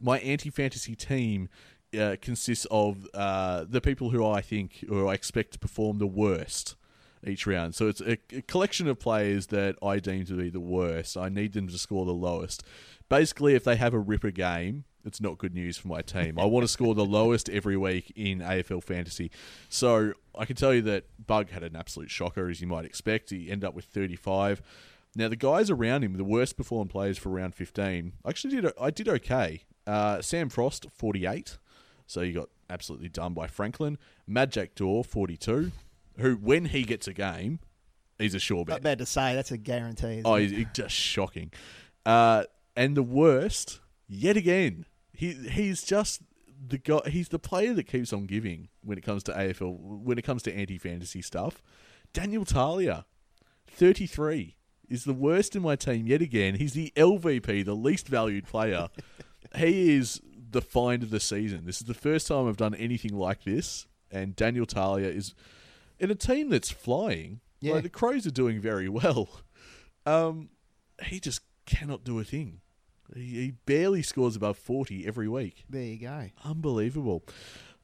[0.01, 1.49] my anti fantasy team
[1.99, 6.07] uh, consists of uh, the people who I think or I expect to perform the
[6.07, 6.77] worst
[7.27, 7.75] each round.
[7.75, 11.17] So it's a, a collection of players that I deem to be the worst.
[11.17, 12.63] I need them to score the lowest.
[13.09, 16.39] Basically, if they have a ripper game, it's not good news for my team.
[16.39, 19.31] I want to score the lowest every week in AFL fantasy.
[19.69, 23.31] So I can tell you that Bugg had an absolute shocker, as you might expect.
[23.31, 24.61] He ended up with 35.
[25.17, 28.73] Now the guys around him, the worst performed players for round 15, I actually did
[28.81, 29.63] I did okay.
[29.87, 31.57] Uh, Sam Frost 48,
[32.07, 33.97] so you got absolutely done by Franklin.
[34.27, 35.73] Mad Jack Door 42,
[36.19, 37.61] who when he gets a game,
[38.19, 38.81] he's a sure bet.
[38.81, 40.23] about to say that's a guarantee.
[40.25, 41.53] Oh, he's, he's just shocking.
[42.05, 42.45] Uh,
[42.77, 46.23] and the worst, yet again, he he's just
[46.67, 47.01] the guy.
[47.07, 50.43] He's the player that keeps on giving when it comes to AFL, when it comes
[50.45, 51.63] to anti fantasy stuff.
[52.13, 53.07] Daniel Talia,
[53.67, 54.57] thirty three,
[54.89, 56.55] is the worst in my team yet again.
[56.55, 58.89] He's the LVP, the least valued player.
[59.57, 61.67] he is the find of the season.
[61.67, 65.35] This is the first time I've done anything like this, and Daniel Talia is
[65.99, 67.41] in a team that's flying.
[67.61, 67.75] Yeah.
[67.75, 69.29] Like, the Crows are doing very well.
[70.07, 70.49] Um,
[71.03, 72.61] he just cannot do a thing.
[73.15, 75.65] He, he barely scores above 40 every week.
[75.69, 76.31] there you go.
[76.45, 77.25] Unbelievable.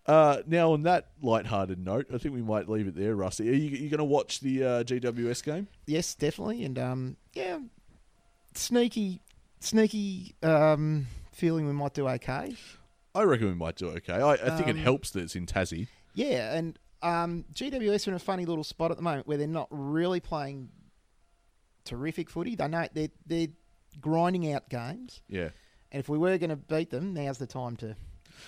[0.07, 3.49] Uh, now, on that light-hearted note, I think we might leave it there, Rusty.
[3.49, 5.67] Are you, you going to watch the uh, GWS game?
[5.87, 7.59] Yes, definitely, and um, yeah,
[8.55, 9.21] sneaky,
[9.61, 12.55] sneaky um, feeling we might do okay.
[13.15, 14.15] I reckon we might do okay.
[14.15, 15.89] I, I think it Um, helps that it's in Tassie.
[16.15, 19.47] Yeah, and um, GWS are in a funny little spot at the moment where they're
[19.47, 20.71] not really playing
[21.85, 22.55] terrific footy.
[22.57, 23.49] They know they're they're
[24.01, 25.51] grinding out games, Yeah.
[25.93, 27.95] and if we were going to beat them, now's the time to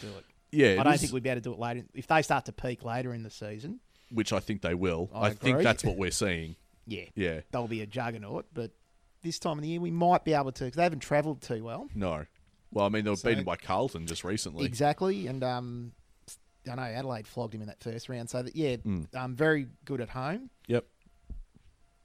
[0.00, 0.24] do it.
[0.50, 1.84] Yeah, I don't is- think we'd be able to do it later.
[1.94, 3.80] If they start to peak later in the season,
[4.10, 5.10] which I think they will.
[5.14, 6.56] I I, think that's what we're seeing.
[6.86, 7.40] yeah, Yeah.
[7.50, 8.46] they'll be a juggernaut.
[8.54, 8.70] But
[9.22, 11.62] this time of the year, we might be able to because they haven't travelled too
[11.64, 11.88] well.
[11.94, 12.24] No.
[12.72, 14.64] Well, I mean, they were So- beaten by Carlton just recently.
[14.64, 15.92] Exactly, and um,
[16.68, 18.28] I know Adelaide flogged him in that first round.
[18.30, 19.14] So that yeah, Mm.
[19.14, 20.50] um, very good at home.
[20.66, 20.84] Yep.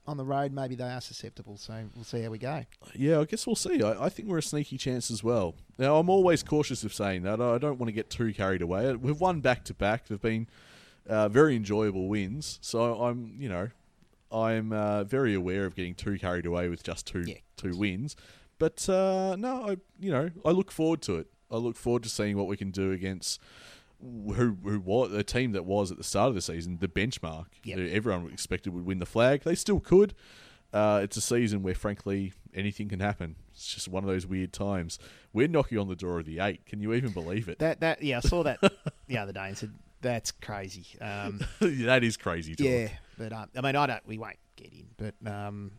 [0.04, 1.56] On the road, maybe they are susceptible.
[1.56, 2.64] So we'll see how we go.
[2.96, 3.82] Yeah, I guess we'll see.
[3.82, 5.54] I, I think we're a sneaky chance as well.
[5.78, 7.40] Now, I'm always cautious of saying that.
[7.40, 8.92] I don't want to get too carried away.
[8.96, 10.08] We've won back to back.
[10.08, 10.48] They've been
[11.08, 12.58] uh, very enjoyable wins.
[12.62, 13.68] So I'm, you know,
[14.32, 17.36] I'm uh, very aware of getting too carried away with just two Yeah.
[17.56, 18.16] two wins.
[18.58, 21.28] But uh, no, I, you know, I look forward to it.
[21.48, 23.40] I look forward to seeing what we can do against
[24.02, 27.46] who who was a team that was at the start of the season the benchmark.
[27.64, 27.78] Yep.
[27.78, 29.42] Everyone expected would win the flag.
[29.42, 30.14] They still could.
[30.72, 33.36] Uh, it's a season where, frankly, anything can happen.
[33.52, 34.98] It's just one of those weird times.
[35.32, 36.64] We're knocking on the door of the eight.
[36.64, 37.58] Can you even believe it?
[37.58, 38.58] That that yeah, I saw that
[39.06, 40.86] the other day and said that's crazy.
[41.00, 42.54] Um, that is crazy.
[42.54, 42.66] Talk.
[42.66, 42.88] yeah,
[43.18, 44.06] but um, I mean, I don't.
[44.06, 45.72] We won't get in, but um,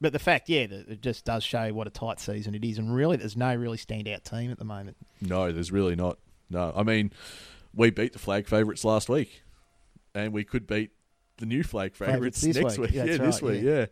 [0.00, 2.78] But the fact, yeah, that it just does show what a tight season it is,
[2.78, 4.96] and really, there's no really standout team at the moment.
[5.20, 6.18] No, there's really not.
[6.50, 7.12] No, I mean,
[7.74, 9.42] we beat the flag favourites last week,
[10.14, 10.90] and we could beat
[11.36, 12.78] the new flag favourites next week.
[12.78, 12.90] week.
[12.92, 13.62] Yeah, Yeah, this right, week.
[13.62, 13.70] yeah.
[13.80, 13.86] Yeah.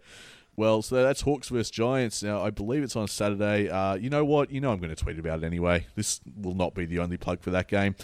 [0.56, 2.22] Well, so that's Hawks versus Giants.
[2.22, 3.68] Now, I believe it's on Saturday.
[3.68, 4.50] Uh, you know what?
[4.50, 5.86] You know I'm going to tweet about it anyway.
[5.96, 7.94] This will not be the only plug for that game.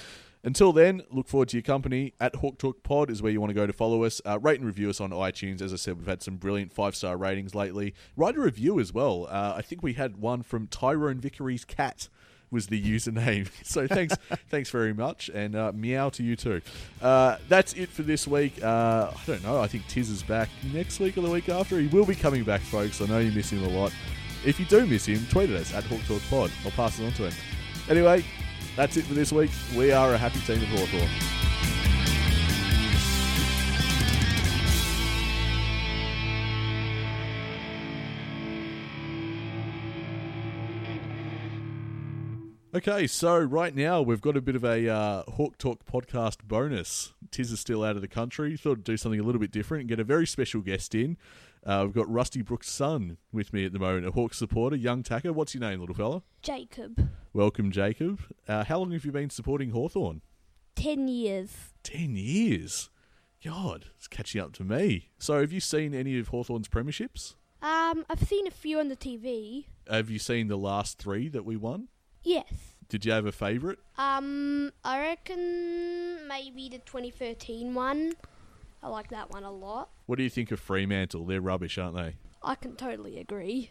[0.44, 2.12] Until then, look forward to your company.
[2.20, 4.20] At Hawk Talk Pod is where you want to go to follow us.
[4.26, 5.62] Uh, rate and review us on iTunes.
[5.62, 7.94] As I said, we've had some brilliant five star ratings lately.
[8.16, 9.28] Write a review as well.
[9.30, 12.08] Uh, I think we had one from Tyrone Vickery's cat
[12.52, 13.48] was the username.
[13.64, 14.14] So thanks,
[14.50, 16.60] thanks very much, and uh, meow to you too.
[17.00, 18.62] Uh, that's it for this week.
[18.62, 19.60] Uh, I don't know.
[19.60, 21.80] I think Tiz is back next week or the week after.
[21.80, 23.00] He will be coming back, folks.
[23.00, 23.92] I know you miss him a lot.
[24.44, 26.50] If you do miss him, tweet at us at Hawk Talk Pod.
[26.64, 27.32] I'll pass it on to him.
[27.88, 28.24] Anyway,
[28.76, 29.50] that's it for this week.
[29.76, 31.51] We are a happy team of Hawthorn.
[42.74, 47.12] Okay, so right now we've got a bit of a uh, Hawk Talk podcast bonus.
[47.30, 48.56] Tiz is still out of the country.
[48.56, 51.18] Thought I'd do something a little bit different and get a very special guest in.
[51.66, 55.02] Uh, we've got Rusty Brooks' son with me at the moment, a Hawk supporter, young
[55.02, 55.34] tacker.
[55.34, 56.22] What's your name, little fella?
[56.40, 57.10] Jacob.
[57.34, 58.22] Welcome, Jacob.
[58.48, 60.22] Uh, how long have you been supporting Hawthorn?
[60.76, 61.50] 10 years.
[61.82, 62.88] Ten years.
[63.44, 65.10] God, it's catching up to me.
[65.18, 67.34] So, have you seen any of Hawthorn's premierships?
[67.60, 69.66] Um, I've seen a few on the TV.
[69.90, 71.88] Have you seen the last three that we won?
[72.22, 72.74] Yes.
[72.88, 73.78] Did you have a favourite?
[73.96, 78.12] Um, I reckon maybe the 2013 one.
[78.82, 79.90] I like that one a lot.
[80.06, 81.24] What do you think of Fremantle?
[81.24, 82.16] They're rubbish, aren't they?
[82.42, 83.70] I can totally agree.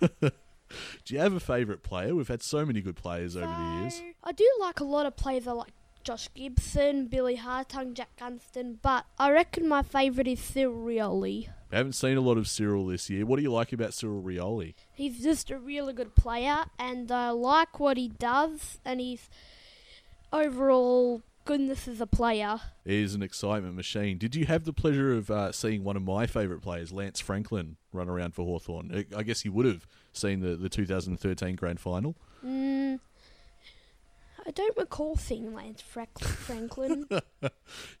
[0.20, 2.14] Do you have a favourite player?
[2.14, 4.02] We've had so many good players over the years.
[4.22, 5.46] I do like a lot of players.
[5.46, 5.72] I like
[6.02, 11.48] Josh Gibson, Billy Hartung, Jack Gunston, but I reckon my favourite is Cyril Rioli.
[11.72, 13.26] I haven't seen a lot of Cyril this year.
[13.26, 14.74] What do you like about Cyril Rioli?
[14.92, 19.28] He's just a really good player, and I like what he does, and his
[20.32, 22.60] overall goodness as a player.
[22.84, 24.18] He is an excitement machine.
[24.18, 27.76] Did you have the pleasure of uh, seeing one of my favourite players, Lance Franklin,
[27.92, 29.06] run around for Hawthorn?
[29.16, 32.16] I guess you would have seen the, the 2013 grand final.
[32.44, 33.00] Mm,
[34.46, 37.08] I don't recall seeing Lance Frank- Franklin.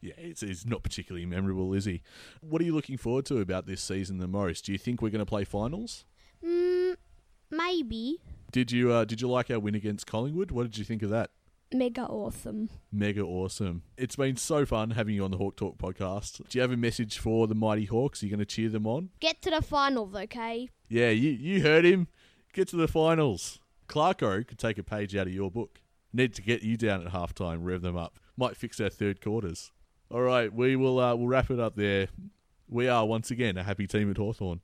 [0.00, 2.02] Yeah, it's, it's not particularly memorable, is he?
[2.40, 4.64] What are you looking forward to about this season the most?
[4.64, 6.04] Do you think we're going to play finals?
[6.44, 6.94] mm,
[7.50, 8.18] maybe.
[8.52, 10.50] Did you uh, did you like our win against Collingwood?
[10.52, 11.30] What did you think of that?
[11.72, 12.70] Mega awesome.
[12.92, 13.82] Mega awesome.
[13.96, 16.48] It's been so fun having you on the Hawk Talk podcast.
[16.48, 18.22] Do you have a message for the Mighty Hawks?
[18.22, 19.10] Are you going to cheer them on?
[19.20, 20.70] Get to the finals, okay?
[20.88, 22.06] Yeah, you, you heard him.
[22.52, 23.58] Get to the finals.
[23.88, 25.80] Clarko could take a page out of your book.
[26.16, 28.18] Need to get you down at halftime, rev them up.
[28.38, 29.70] Might fix our third quarters.
[30.10, 32.08] All right, we will uh, we'll wrap it up there.
[32.70, 34.62] We are once again a happy team at Hawthorn.